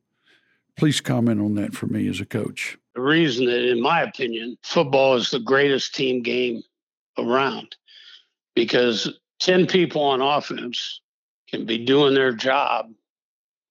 Please 0.77 1.01
comment 1.01 1.39
on 1.39 1.55
that 1.55 1.74
for 1.74 1.88
me 1.88 2.08
as 2.08 2.20
a 2.20 2.25
coach. 2.25 2.77
The 2.96 3.01
reason 3.01 3.46
that, 3.46 3.70
in 3.70 3.82
my 3.82 4.01
opinion, 4.01 4.58
football 4.63 5.15
is 5.15 5.29
the 5.29 5.39
greatest 5.39 5.96
team 5.96 6.22
game 6.22 6.63
around 7.17 7.75
because 8.55 9.20
10 9.39 9.67
people 9.67 10.01
on 10.01 10.22
offense 10.22 11.01
can 11.50 11.65
be 11.65 11.77
doing 11.77 12.13
their 12.13 12.34
job. 12.34 12.91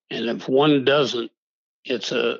And 0.09 0.25
if 0.25 0.47
one 0.47 0.85
doesn't, 0.85 1.31
it's 1.85 2.11
a, 2.11 2.37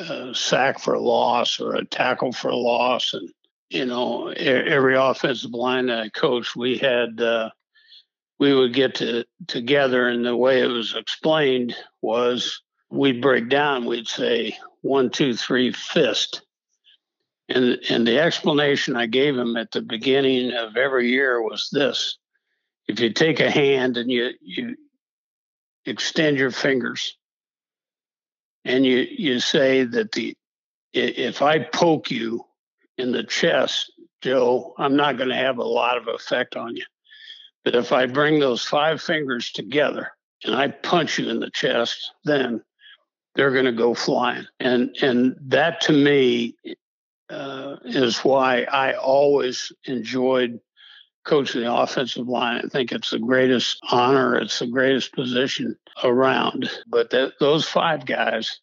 a 0.00 0.34
sack 0.34 0.78
for 0.78 0.94
a 0.94 1.00
loss 1.00 1.60
or 1.60 1.74
a 1.74 1.84
tackle 1.84 2.32
for 2.32 2.48
a 2.48 2.56
loss. 2.56 3.12
And, 3.14 3.30
you 3.70 3.86
know, 3.86 4.28
every 4.28 4.96
offensive 4.96 5.52
line 5.52 5.86
that 5.86 5.98
I 5.98 6.08
coached, 6.10 6.54
we 6.54 6.78
had 6.78 7.20
uh, 7.20 7.50
we 8.42 8.52
would 8.52 8.74
get 8.74 8.96
to, 8.96 9.24
together, 9.46 10.08
and 10.08 10.26
the 10.26 10.36
way 10.36 10.60
it 10.62 10.66
was 10.66 10.96
explained 10.96 11.76
was 12.00 12.60
we'd 12.90 13.22
break 13.22 13.48
down. 13.48 13.84
We'd 13.84 14.08
say 14.08 14.58
one, 14.80 15.10
two, 15.10 15.36
three, 15.36 15.70
fist, 15.70 16.42
and 17.48 17.78
and 17.88 18.04
the 18.04 18.18
explanation 18.18 18.96
I 18.96 19.06
gave 19.06 19.38
him 19.38 19.56
at 19.56 19.70
the 19.70 19.80
beginning 19.80 20.54
of 20.54 20.76
every 20.76 21.08
year 21.08 21.40
was 21.40 21.68
this: 21.70 22.18
if 22.88 22.98
you 22.98 23.12
take 23.12 23.38
a 23.38 23.48
hand 23.48 23.96
and 23.96 24.10
you 24.10 24.30
you 24.40 24.74
extend 25.86 26.36
your 26.36 26.50
fingers, 26.50 27.16
and 28.64 28.84
you 28.84 29.06
you 29.08 29.38
say 29.38 29.84
that 29.84 30.10
the 30.10 30.34
if 30.92 31.42
I 31.42 31.60
poke 31.60 32.10
you 32.10 32.44
in 32.98 33.12
the 33.12 33.22
chest, 33.22 33.92
Joe, 34.20 34.74
I'm 34.78 34.96
not 34.96 35.16
going 35.16 35.28
to 35.28 35.36
have 35.36 35.58
a 35.58 35.62
lot 35.62 35.96
of 35.96 36.08
effect 36.08 36.56
on 36.56 36.74
you. 36.74 36.84
But 37.64 37.74
if 37.74 37.92
I 37.92 38.06
bring 38.06 38.40
those 38.40 38.64
five 38.64 39.00
fingers 39.00 39.52
together 39.52 40.12
and 40.44 40.54
I 40.54 40.68
punch 40.68 41.18
you 41.18 41.28
in 41.30 41.40
the 41.40 41.50
chest, 41.50 42.12
then 42.24 42.62
they're 43.34 43.52
going 43.52 43.66
to 43.66 43.72
go 43.72 43.94
flying. 43.94 44.46
And 44.60 44.96
and 45.00 45.36
that 45.42 45.80
to 45.82 45.92
me 45.92 46.56
uh, 47.30 47.76
is 47.84 48.18
why 48.18 48.62
I 48.64 48.94
always 48.94 49.72
enjoyed 49.84 50.60
coaching 51.24 51.62
the 51.62 51.72
offensive 51.72 52.28
line. 52.28 52.62
I 52.64 52.68
think 52.68 52.92
it's 52.92 53.10
the 53.10 53.18
greatest 53.18 53.78
honor, 53.90 54.36
it's 54.36 54.58
the 54.58 54.66
greatest 54.66 55.14
position 55.14 55.76
around. 56.02 56.68
But 56.88 57.10
that, 57.10 57.34
those 57.38 57.66
five 57.66 58.04
guys 58.06 58.60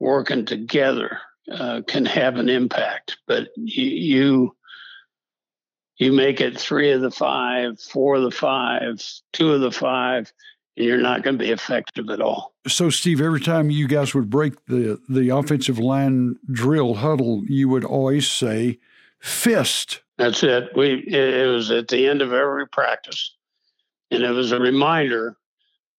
working 0.00 0.44
together 0.44 1.18
uh, 1.50 1.82
can 1.86 2.04
have 2.06 2.36
an 2.36 2.48
impact. 2.48 3.18
But 3.26 3.48
you, 3.56 3.84
you 3.84 4.56
you 6.00 6.12
make 6.12 6.40
it 6.40 6.58
three 6.58 6.90
of 6.90 7.02
the 7.02 7.10
five, 7.10 7.78
four 7.78 8.16
of 8.16 8.22
the 8.22 8.30
five, 8.30 9.04
two 9.32 9.52
of 9.52 9.60
the 9.60 9.70
five, 9.70 10.32
and 10.76 10.86
you're 10.86 10.96
not 10.96 11.22
going 11.22 11.38
to 11.38 11.44
be 11.44 11.50
effective 11.50 12.08
at 12.08 12.22
all. 12.22 12.54
So, 12.66 12.88
Steve, 12.88 13.20
every 13.20 13.40
time 13.40 13.70
you 13.70 13.86
guys 13.86 14.14
would 14.14 14.30
break 14.30 14.64
the 14.64 14.98
the 15.08 15.28
offensive 15.28 15.78
line 15.78 16.36
drill 16.50 16.94
huddle, 16.94 17.42
you 17.46 17.68
would 17.68 17.84
always 17.84 18.26
say 18.26 18.78
fist. 19.20 20.00
That's 20.16 20.42
it. 20.42 20.70
We 20.74 21.04
it 21.06 21.46
was 21.46 21.70
at 21.70 21.88
the 21.88 22.08
end 22.08 22.22
of 22.22 22.32
every 22.32 22.66
practice, 22.66 23.36
and 24.10 24.22
it 24.22 24.30
was 24.30 24.52
a 24.52 24.58
reminder 24.58 25.36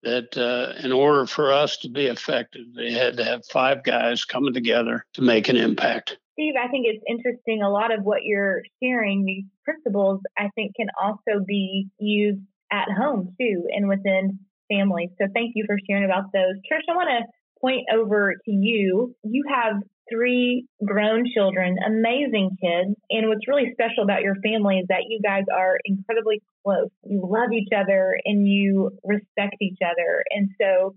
that 0.02 0.36
uh, 0.36 0.80
in 0.84 0.92
order 0.92 1.28
for 1.28 1.54
us 1.54 1.78
to 1.78 1.90
be 1.90 2.08
effective, 2.08 2.66
they 2.76 2.92
had 2.92 3.18
to 3.18 3.24
have 3.24 3.46
five 3.46 3.84
guys 3.84 4.26
coming 4.26 4.54
together 4.54 5.06
to 5.14 5.22
make 5.22 5.48
an 5.48 5.58
impact. 5.58 6.18
Steve, 6.34 6.54
I 6.62 6.68
think 6.70 6.86
it's 6.88 7.04
interesting. 7.08 7.62
A 7.62 7.70
lot 7.70 7.94
of 7.94 8.04
what 8.04 8.24
you're 8.24 8.62
sharing, 8.82 9.26
these 9.26 9.46
principles, 9.66 10.22
I 10.38 10.50
think 10.56 10.76
can 10.76 10.88
also 11.02 11.44
be 11.46 11.88
used 12.00 12.42
at 12.72 12.88
home 12.90 13.36
too 13.40 13.66
and 13.70 13.88
within 13.88 14.40
families. 14.70 15.10
So 15.20 15.28
thank 15.34 15.52
you 15.56 15.66
for 15.68 15.78
sharing 15.88 16.06
about 16.06 16.32
those. 16.34 16.56
Trish, 16.72 16.88
I 16.90 16.96
want 16.96 17.10
to 17.10 17.32
point 17.60 17.86
over 17.94 18.34
to 18.34 18.52
you. 18.52 19.16
You 19.24 19.44
have 19.54 19.76
three 20.12 20.66
grown 20.84 21.26
children, 21.34 21.78
amazing 21.86 22.58
kids. 22.62 22.96
And 23.10 23.30
what's 23.30 23.48
really 23.48 23.72
special 23.74 24.04
about 24.04 24.22
your 24.22 24.36
family 24.44 24.78
is 24.80 24.88
that 24.90 25.06
you 25.08 25.20
guys 25.22 25.44
are 25.54 25.78
incredibly 25.86 26.42
close. 26.64 26.90
You 27.04 27.22
love 27.24 27.52
each 27.54 27.70
other 27.76 28.18
and 28.26 28.48
you 28.48 28.92
respect 29.04 29.56
each 29.62 29.80
other. 29.84 30.24
And 30.32 30.50
so, 30.60 30.96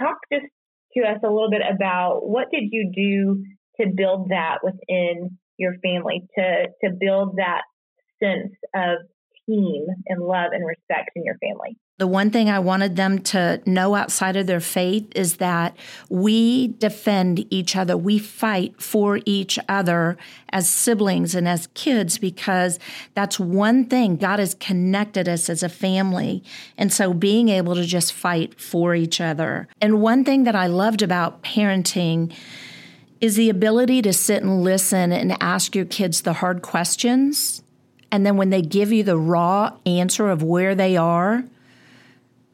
talk 0.00 0.16
just 0.32 0.46
to 0.94 1.02
us 1.02 1.18
a 1.24 1.28
little 1.28 1.50
bit 1.50 1.62
about 1.62 2.28
what 2.28 2.50
did 2.50 2.64
you 2.70 2.90
do 2.94 3.44
to 3.80 3.88
build 3.94 4.30
that 4.30 4.58
within 4.62 5.38
your 5.56 5.74
family, 5.82 6.26
to, 6.38 6.66
to 6.84 6.90
build 6.98 7.36
that 7.36 7.62
sense 8.22 8.52
of 8.74 8.98
team 9.46 9.86
and 10.06 10.22
love 10.22 10.52
and 10.52 10.66
respect 10.66 11.10
in 11.14 11.24
your 11.24 11.36
family? 11.38 11.76
The 11.98 12.06
one 12.06 12.30
thing 12.30 12.50
I 12.50 12.58
wanted 12.58 12.96
them 12.96 13.20
to 13.20 13.62
know 13.64 13.94
outside 13.94 14.36
of 14.36 14.46
their 14.46 14.60
faith 14.60 15.10
is 15.14 15.38
that 15.38 15.74
we 16.10 16.68
defend 16.68 17.50
each 17.50 17.74
other. 17.74 17.96
We 17.96 18.18
fight 18.18 18.82
for 18.82 19.20
each 19.24 19.58
other 19.66 20.18
as 20.50 20.68
siblings 20.68 21.34
and 21.34 21.48
as 21.48 21.68
kids 21.68 22.18
because 22.18 22.78
that's 23.14 23.40
one 23.40 23.86
thing. 23.86 24.16
God 24.16 24.40
has 24.40 24.54
connected 24.54 25.26
us 25.26 25.48
as 25.48 25.62
a 25.62 25.70
family. 25.70 26.44
And 26.76 26.92
so 26.92 27.14
being 27.14 27.48
able 27.48 27.74
to 27.76 27.86
just 27.86 28.12
fight 28.12 28.60
for 28.60 28.94
each 28.94 29.18
other. 29.18 29.66
And 29.80 30.02
one 30.02 30.22
thing 30.22 30.44
that 30.44 30.54
I 30.54 30.66
loved 30.66 31.00
about 31.00 31.42
parenting 31.42 32.30
is 33.20 33.36
the 33.36 33.50
ability 33.50 34.02
to 34.02 34.12
sit 34.12 34.42
and 34.42 34.62
listen 34.62 35.12
and 35.12 35.36
ask 35.40 35.74
your 35.74 35.84
kids 35.84 36.22
the 36.22 36.34
hard 36.34 36.62
questions. 36.62 37.62
And 38.12 38.24
then 38.24 38.36
when 38.36 38.50
they 38.50 38.62
give 38.62 38.92
you 38.92 39.02
the 39.02 39.18
raw 39.18 39.76
answer 39.84 40.28
of 40.28 40.42
where 40.42 40.74
they 40.74 40.96
are, 40.96 41.44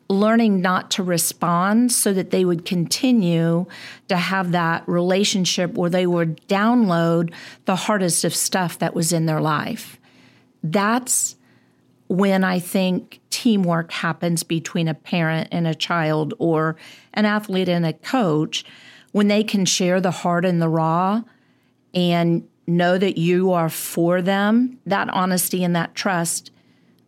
learning 0.09 0.61
not 0.61 0.91
to 0.93 1.03
respond 1.03 1.91
so 1.91 2.13
that 2.13 2.31
they 2.31 2.45
would 2.45 2.65
continue 2.65 3.67
to 4.09 4.17
have 4.17 4.53
that 4.53 4.87
relationship 4.87 5.75
where 5.75 5.91
they 5.91 6.07
would 6.07 6.41
download 6.49 7.33
the 7.65 7.77
hardest 7.77 8.25
of 8.25 8.35
stuff 8.35 8.79
that 8.79 8.95
was 8.95 9.13
in 9.13 9.27
their 9.27 9.41
life. 9.41 9.99
That's 10.63 11.37
when 12.09 12.45
I 12.45 12.59
think 12.59 13.21
teamwork 13.31 13.91
happens 13.91 14.43
between 14.43 14.87
a 14.87 14.95
parent 14.95 15.49
and 15.51 15.67
a 15.67 15.75
child 15.75 16.35
or 16.39 16.77
an 17.15 17.25
athlete 17.25 17.69
and 17.69 17.87
a 17.87 17.95
coach 17.95 18.65
when 19.13 19.29
they 19.29 19.45
can 19.45 19.65
share 19.65 20.01
the 20.01 20.11
hard 20.11 20.45
and 20.45 20.61
the 20.61 20.69
raw 20.69 21.23
and 21.95 22.49
know 22.67 22.99
that 22.99 23.19
you 23.19 23.53
are 23.53 23.69
for 23.69 24.23
them, 24.23 24.79
that 24.87 25.09
honesty 25.11 25.63
and 25.63 25.77
that 25.77 25.95
trust 25.95 26.51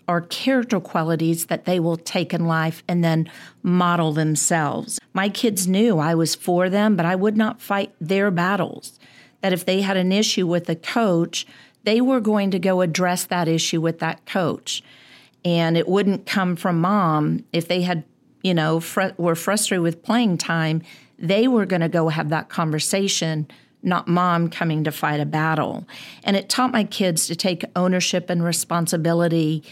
are 0.07 0.21
character 0.21 0.81
qualities 0.81 1.47
that 1.47 1.65
they 1.65 1.81
will 1.81 1.97
take 1.97 2.35
in 2.35 2.47
life 2.47 2.83
and 2.87 3.03
then 3.03 3.31
model 3.63 4.13
themselves. 4.13 5.01
My 5.15 5.29
kids 5.29 5.67
knew 5.67 5.99
I 5.99 6.15
was 6.15 6.35
for 6.35 6.69
them, 6.69 6.97
but 6.97 7.07
I 7.07 7.15
would 7.15 7.37
not 7.37 7.63
fight 7.63 7.95
their 8.01 8.31
battles. 8.31 8.99
That 9.41 9.53
if 9.53 9.65
they 9.65 9.81
had 9.81 9.97
an 9.97 10.13
issue 10.13 10.47
with 10.47 10.69
a 10.69 10.77
coach, 10.77 11.47
they 11.85 12.01
were 12.01 12.21
going 12.21 12.51
to 12.51 12.59
go 12.59 12.81
address 12.81 13.25
that 13.25 13.49
issue 13.49 13.81
with 13.81 13.99
that 14.01 14.25
coach. 14.27 14.83
And 15.45 15.77
it 15.77 15.89
wouldn't 15.89 16.27
come 16.27 16.57
from 16.57 16.81
mom. 16.81 17.45
If 17.53 17.69
they 17.69 17.83
had, 17.83 18.05
you 18.45 18.55
know, 18.55 18.79
fr- 18.79 19.15
were 19.17 19.35
frustrated 19.35 19.83
with 19.83 20.05
playing 20.05 20.39
time, 20.39 20.83
they 21.19 21.49
were 21.49 21.67
going 21.67 21.81
to 21.81 21.89
go 21.89 22.11
have 22.11 22.29
that 22.29 22.49
conversation, 22.49 23.49
not 23.83 24.07
mom 24.07 24.51
coming 24.51 24.85
to 24.85 24.93
fight 24.93 25.19
a 25.19 25.27
battle. 25.27 25.85
And 26.23 26.37
it 26.37 26.49
taught 26.49 26.71
my 26.71 26.85
kids 26.85 27.27
to 27.27 27.35
take 27.35 27.65
ownership 27.75 28.29
and 28.31 28.45
responsibility. 28.45 29.65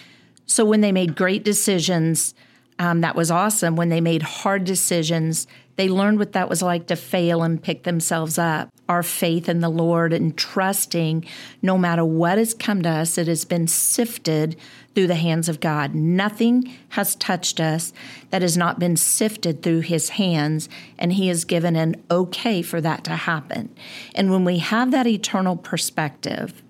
So 0.46 0.64
when 0.64 0.80
they 0.80 0.90
made 0.90 1.14
great 1.14 1.44
decisions, 1.44 2.34
um, 2.78 3.02
that 3.02 3.14
was 3.14 3.30
awesome. 3.30 3.76
When 3.76 3.90
they 3.90 4.00
made 4.00 4.22
hard 4.22 4.64
decisions, 4.64 5.46
they 5.76 5.88
learned 5.88 6.18
what 6.18 6.32
that 6.32 6.48
was 6.48 6.62
like 6.62 6.86
to 6.86 6.96
fail 6.96 7.42
and 7.42 7.62
pick 7.62 7.82
themselves 7.82 8.38
up. 8.38 8.70
Our 8.92 9.02
faith 9.02 9.48
in 9.48 9.60
the 9.60 9.70
Lord 9.70 10.12
and 10.12 10.36
trusting 10.36 11.24
no 11.62 11.78
matter 11.78 12.04
what 12.04 12.36
has 12.36 12.52
come 12.52 12.82
to 12.82 12.90
us, 12.90 13.16
it 13.16 13.26
has 13.26 13.46
been 13.46 13.66
sifted 13.66 14.54
through 14.94 15.06
the 15.06 15.14
hands 15.14 15.48
of 15.48 15.60
God. 15.60 15.94
Nothing 15.94 16.70
has 16.90 17.14
touched 17.16 17.58
us 17.58 17.94
that 18.28 18.42
has 18.42 18.54
not 18.54 18.78
been 18.78 18.98
sifted 18.98 19.62
through 19.62 19.80
His 19.80 20.10
hands, 20.10 20.68
and 20.98 21.14
He 21.14 21.28
has 21.28 21.46
given 21.46 21.74
an 21.74 22.04
okay 22.10 22.60
for 22.60 22.82
that 22.82 23.02
to 23.04 23.16
happen. 23.16 23.74
And 24.14 24.30
when 24.30 24.44
we 24.44 24.58
have 24.58 24.90
that 24.90 25.06
eternal 25.06 25.56
perspective, 25.56 26.62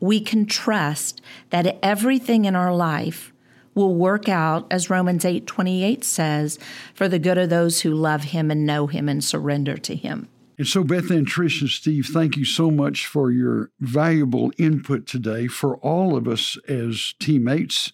we 0.00 0.20
can 0.20 0.44
trust 0.44 1.20
that 1.50 1.78
everything 1.84 2.46
in 2.46 2.56
our 2.56 2.74
life 2.74 3.32
will 3.76 3.94
work 3.94 4.28
out 4.28 4.66
as 4.72 4.90
Romans 4.90 5.24
8:28 5.24 6.02
says 6.02 6.58
for 6.94 7.08
the 7.08 7.20
good 7.20 7.38
of 7.38 7.48
those 7.48 7.82
who 7.82 7.94
love 7.94 8.24
him 8.24 8.50
and 8.50 8.66
know 8.66 8.88
him 8.88 9.08
and 9.08 9.22
surrender 9.22 9.76
to 9.76 9.94
him. 9.94 10.26
And 10.58 10.66
so, 10.66 10.82
Beth 10.82 11.10
Ann 11.12 11.24
Trish 11.24 11.60
and 11.60 11.70
Steve, 11.70 12.06
thank 12.06 12.36
you 12.36 12.44
so 12.44 12.68
much 12.68 13.06
for 13.06 13.30
your 13.30 13.70
valuable 13.78 14.50
input 14.58 15.06
today 15.06 15.46
for 15.46 15.76
all 15.76 16.16
of 16.16 16.26
us 16.26 16.58
as 16.66 17.14
teammates. 17.20 17.92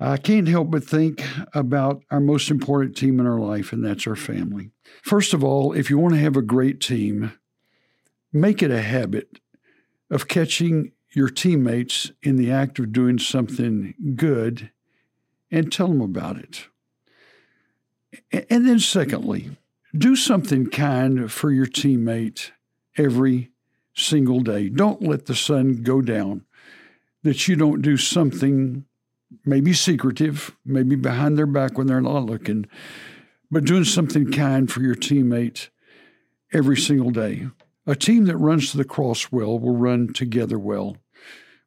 I 0.00 0.16
can't 0.16 0.48
help 0.48 0.72
but 0.72 0.82
think 0.82 1.22
about 1.54 2.02
our 2.10 2.18
most 2.18 2.50
important 2.50 2.96
team 2.96 3.20
in 3.20 3.26
our 3.26 3.38
life, 3.38 3.72
and 3.72 3.84
that's 3.84 4.06
our 4.08 4.16
family. 4.16 4.70
First 5.02 5.32
of 5.32 5.44
all, 5.44 5.72
if 5.72 5.90
you 5.90 5.98
want 5.98 6.14
to 6.14 6.20
have 6.20 6.36
a 6.36 6.42
great 6.42 6.80
team, 6.80 7.32
make 8.32 8.62
it 8.64 8.72
a 8.72 8.82
habit 8.82 9.38
of 10.10 10.26
catching 10.26 10.90
your 11.12 11.28
teammates 11.28 12.10
in 12.22 12.34
the 12.34 12.50
act 12.50 12.80
of 12.80 12.92
doing 12.92 13.18
something 13.18 13.94
good 14.16 14.70
and 15.52 15.70
tell 15.70 15.88
them 15.88 16.00
about 16.00 16.36
it. 16.36 16.66
And 18.32 18.66
then, 18.66 18.80
secondly, 18.80 19.50
do 19.96 20.16
something 20.16 20.68
kind 20.70 21.30
for 21.30 21.50
your 21.50 21.66
teammate 21.66 22.50
every 22.96 23.50
single 23.94 24.40
day. 24.40 24.68
Don't 24.68 25.02
let 25.02 25.26
the 25.26 25.34
sun 25.34 25.82
go 25.82 26.00
down 26.00 26.44
that 27.22 27.48
you 27.48 27.56
don't 27.56 27.82
do 27.82 27.96
something 27.96 28.84
maybe 29.44 29.72
secretive, 29.72 30.56
maybe 30.64 30.96
behind 30.96 31.36
their 31.36 31.46
back 31.46 31.76
when 31.76 31.86
they're 31.86 32.00
not 32.00 32.24
looking, 32.24 32.66
but 33.50 33.64
doing 33.64 33.84
something 33.84 34.30
kind 34.32 34.70
for 34.70 34.80
your 34.80 34.94
teammate 34.94 35.68
every 36.52 36.76
single 36.76 37.10
day. 37.10 37.46
A 37.86 37.94
team 37.94 38.24
that 38.26 38.36
runs 38.36 38.70
to 38.70 38.76
the 38.76 38.84
cross 38.84 39.32
well 39.32 39.58
will 39.58 39.76
run 39.76 40.12
together 40.12 40.58
well. 40.58 40.96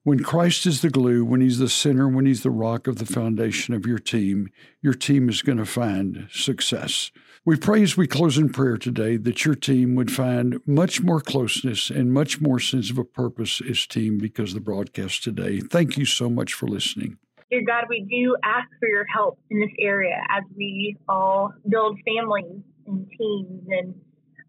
When 0.05 0.19
Christ 0.19 0.65
is 0.65 0.81
the 0.81 0.89
glue, 0.89 1.23
when 1.23 1.39
He's 1.39 1.59
the 1.59 1.69
center, 1.69 2.09
when 2.09 2.25
He's 2.25 2.43
the 2.43 2.51
rock 2.51 2.87
of 2.87 2.97
the 2.97 3.05
foundation 3.05 3.73
of 3.73 3.85
your 3.85 3.99
team, 3.99 4.49
your 4.81 4.93
team 4.93 5.29
is 5.29 5.41
going 5.41 5.59
to 5.59 5.65
find 5.65 6.27
success. 6.29 7.09
We 7.45 7.55
pray 7.55 7.81
as 7.83 7.95
we 7.95 8.05
close 8.05 8.37
in 8.37 8.49
prayer 8.49 8.75
today 8.75 9.15
that 9.15 9.45
your 9.45 9.55
team 9.55 9.95
would 9.95 10.11
find 10.11 10.59
much 10.67 11.01
more 11.01 11.21
closeness 11.21 11.89
and 11.89 12.11
much 12.11 12.41
more 12.41 12.59
sense 12.59 12.89
of 12.89 12.97
a 12.97 13.05
purpose 13.05 13.61
as 13.61 13.87
team 13.87 14.17
because 14.17 14.49
of 14.49 14.55
the 14.55 14.61
broadcast 14.61 15.23
today. 15.23 15.61
Thank 15.61 15.97
you 15.97 16.03
so 16.03 16.29
much 16.29 16.53
for 16.53 16.67
listening. 16.67 17.17
Dear 17.49 17.63
God, 17.65 17.85
we 17.87 18.01
do 18.01 18.35
ask 18.43 18.67
for 18.81 18.89
your 18.89 19.05
help 19.05 19.39
in 19.49 19.61
this 19.61 19.71
area 19.79 20.21
as 20.29 20.43
we 20.57 20.97
all 21.07 21.53
build 21.69 21.97
families 22.05 22.61
and 22.87 23.09
teams 23.17 23.67
and 23.69 23.95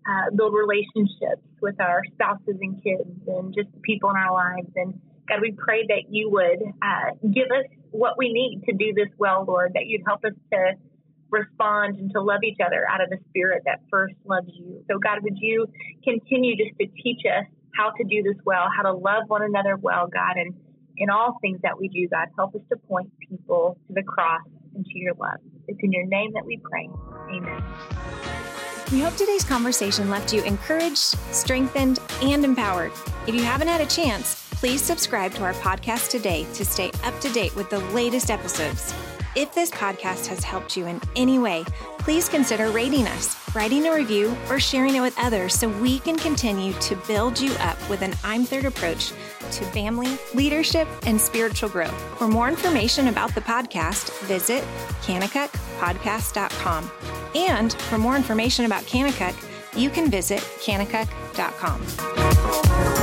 uh, 0.05 0.35
build 0.35 0.53
relationships 0.53 1.47
with 1.63 1.81
our 1.81 2.03
spouses 2.15 2.59
and 2.61 2.83
kids 2.83 3.09
and 3.29 3.55
just 3.55 3.73
the 3.73 3.81
people 3.83 4.11
in 4.11 4.17
our 4.17 4.33
lives. 4.33 4.69
And 4.75 5.01
God, 5.29 5.41
we 5.41 5.53
pray 5.53 5.87
that 5.89 6.05
you 6.11 6.31
would 6.31 6.63
uh, 6.83 7.15
give 7.33 7.47
us 7.51 7.67
what 7.91 8.19
we 8.19 8.33
need 8.33 8.63
to 8.69 8.73
do 8.75 8.93
this 8.93 9.09
well, 9.19 9.45
Lord, 9.47 9.73
that 9.75 9.87
you'd 9.87 10.03
help 10.07 10.25
us 10.25 10.33
to 10.53 10.73
respond 11.31 11.99
and 11.99 12.11
to 12.13 12.21
love 12.21 12.43
each 12.45 12.59
other 12.65 12.87
out 12.89 13.01
of 13.01 13.11
the 13.11 13.19
spirit 13.29 13.63
that 13.67 13.81
first 13.91 14.15
loves 14.25 14.49
you. 14.53 14.85
So, 14.91 14.99
God, 14.99 15.23
would 15.23 15.39
you 15.39 15.67
continue 16.05 16.57
just 16.57 16.79
to 16.79 16.87
teach 17.03 17.23
us 17.27 17.47
how 17.77 17.91
to 17.91 18.05
do 18.05 18.23
this 18.23 18.41
well, 18.45 18.67
how 18.75 18.83
to 18.83 18.93
love 18.93 19.25
one 19.29 19.43
another 19.43 19.77
well, 19.77 20.07
God. 20.07 20.37
And 20.37 20.55
in 20.97 21.11
all 21.11 21.39
things 21.41 21.61
that 21.63 21.79
we 21.79 21.89
do, 21.89 22.09
God, 22.09 22.29
help 22.37 22.55
us 22.55 22.61
to 22.71 22.77
point 22.77 23.13
people 23.19 23.77
to 23.89 23.95
the 23.95 24.03
cross 24.03 24.43
and 24.75 24.85
to 24.85 24.99
your 24.99 25.15
love. 25.15 25.39
It's 25.67 25.79
in 25.83 25.93
your 25.93 26.07
name 26.07 26.33
that 26.35 26.45
we 26.45 26.59
pray. 26.59 26.89
Amen. 27.31 27.63
We 28.93 29.01
hope 29.01 29.17
today's 29.17 29.45
conversation 29.45 30.11
left 30.11 30.33
you 30.33 30.43
encouraged, 30.43 30.99
strengthened, 31.33 31.99
and 32.23 32.45
empowered. 32.45 32.93
If 33.27 33.35
you 33.35 33.43
haven't 33.43 33.69
had 33.69 33.81
a 33.81 33.87
chance, 33.87 34.44
please 34.65 34.81
subscribe 34.81 35.35
to 35.35 35.45
our 35.45 35.53
podcast 35.53 36.09
today 36.09 36.47
to 36.55 36.65
stay 36.65 36.91
up 37.05 37.21
to 37.21 37.31
date 37.35 37.55
with 37.55 37.69
the 37.69 37.81
latest 37.91 38.31
episodes. 38.31 38.95
If 39.37 39.55
this 39.55 39.71
podcast 39.71 40.27
has 40.29 40.43
helped 40.43 40.75
you 40.75 40.87
in 40.87 41.03
any 41.17 41.39
way, 41.39 41.67
please 41.99 42.31
consider 42.31 42.71
rating 42.71 43.07
us, 43.09 43.37
writing 43.55 43.85
a 43.85 43.95
review, 43.95 44.35
or 44.49 44.59
sharing 44.59 44.95
it 44.95 45.03
with 45.03 45.15
others 45.19 45.53
so 45.53 45.69
we 45.69 45.99
can 45.99 46.17
continue 46.17 46.73
to 46.81 46.97
build 47.07 47.39
you 47.39 47.53
up 47.57 47.77
with 47.91 48.01
an 48.01 48.15
I'm 48.25 48.45
Third 48.45 48.65
approach 48.65 49.13
to 49.51 49.65
family, 49.67 50.17
leadership, 50.33 50.89
and 51.05 51.21
spiritual 51.21 51.69
growth. 51.69 52.19
For 52.19 52.27
more 52.27 52.49
information 52.49 53.09
about 53.09 53.35
the 53.35 53.43
podcast, 53.43 54.19
visit 54.23 54.65
kanakukpodcast.com. 55.03 56.91
And 57.35 57.75
for 57.75 57.99
more 57.99 58.17
information 58.17 58.65
about 58.65 58.85
Kanakuk, 58.85 59.35
you 59.79 59.91
can 59.91 60.11
visit 60.11 60.41
kanakuk.com. 60.65 62.94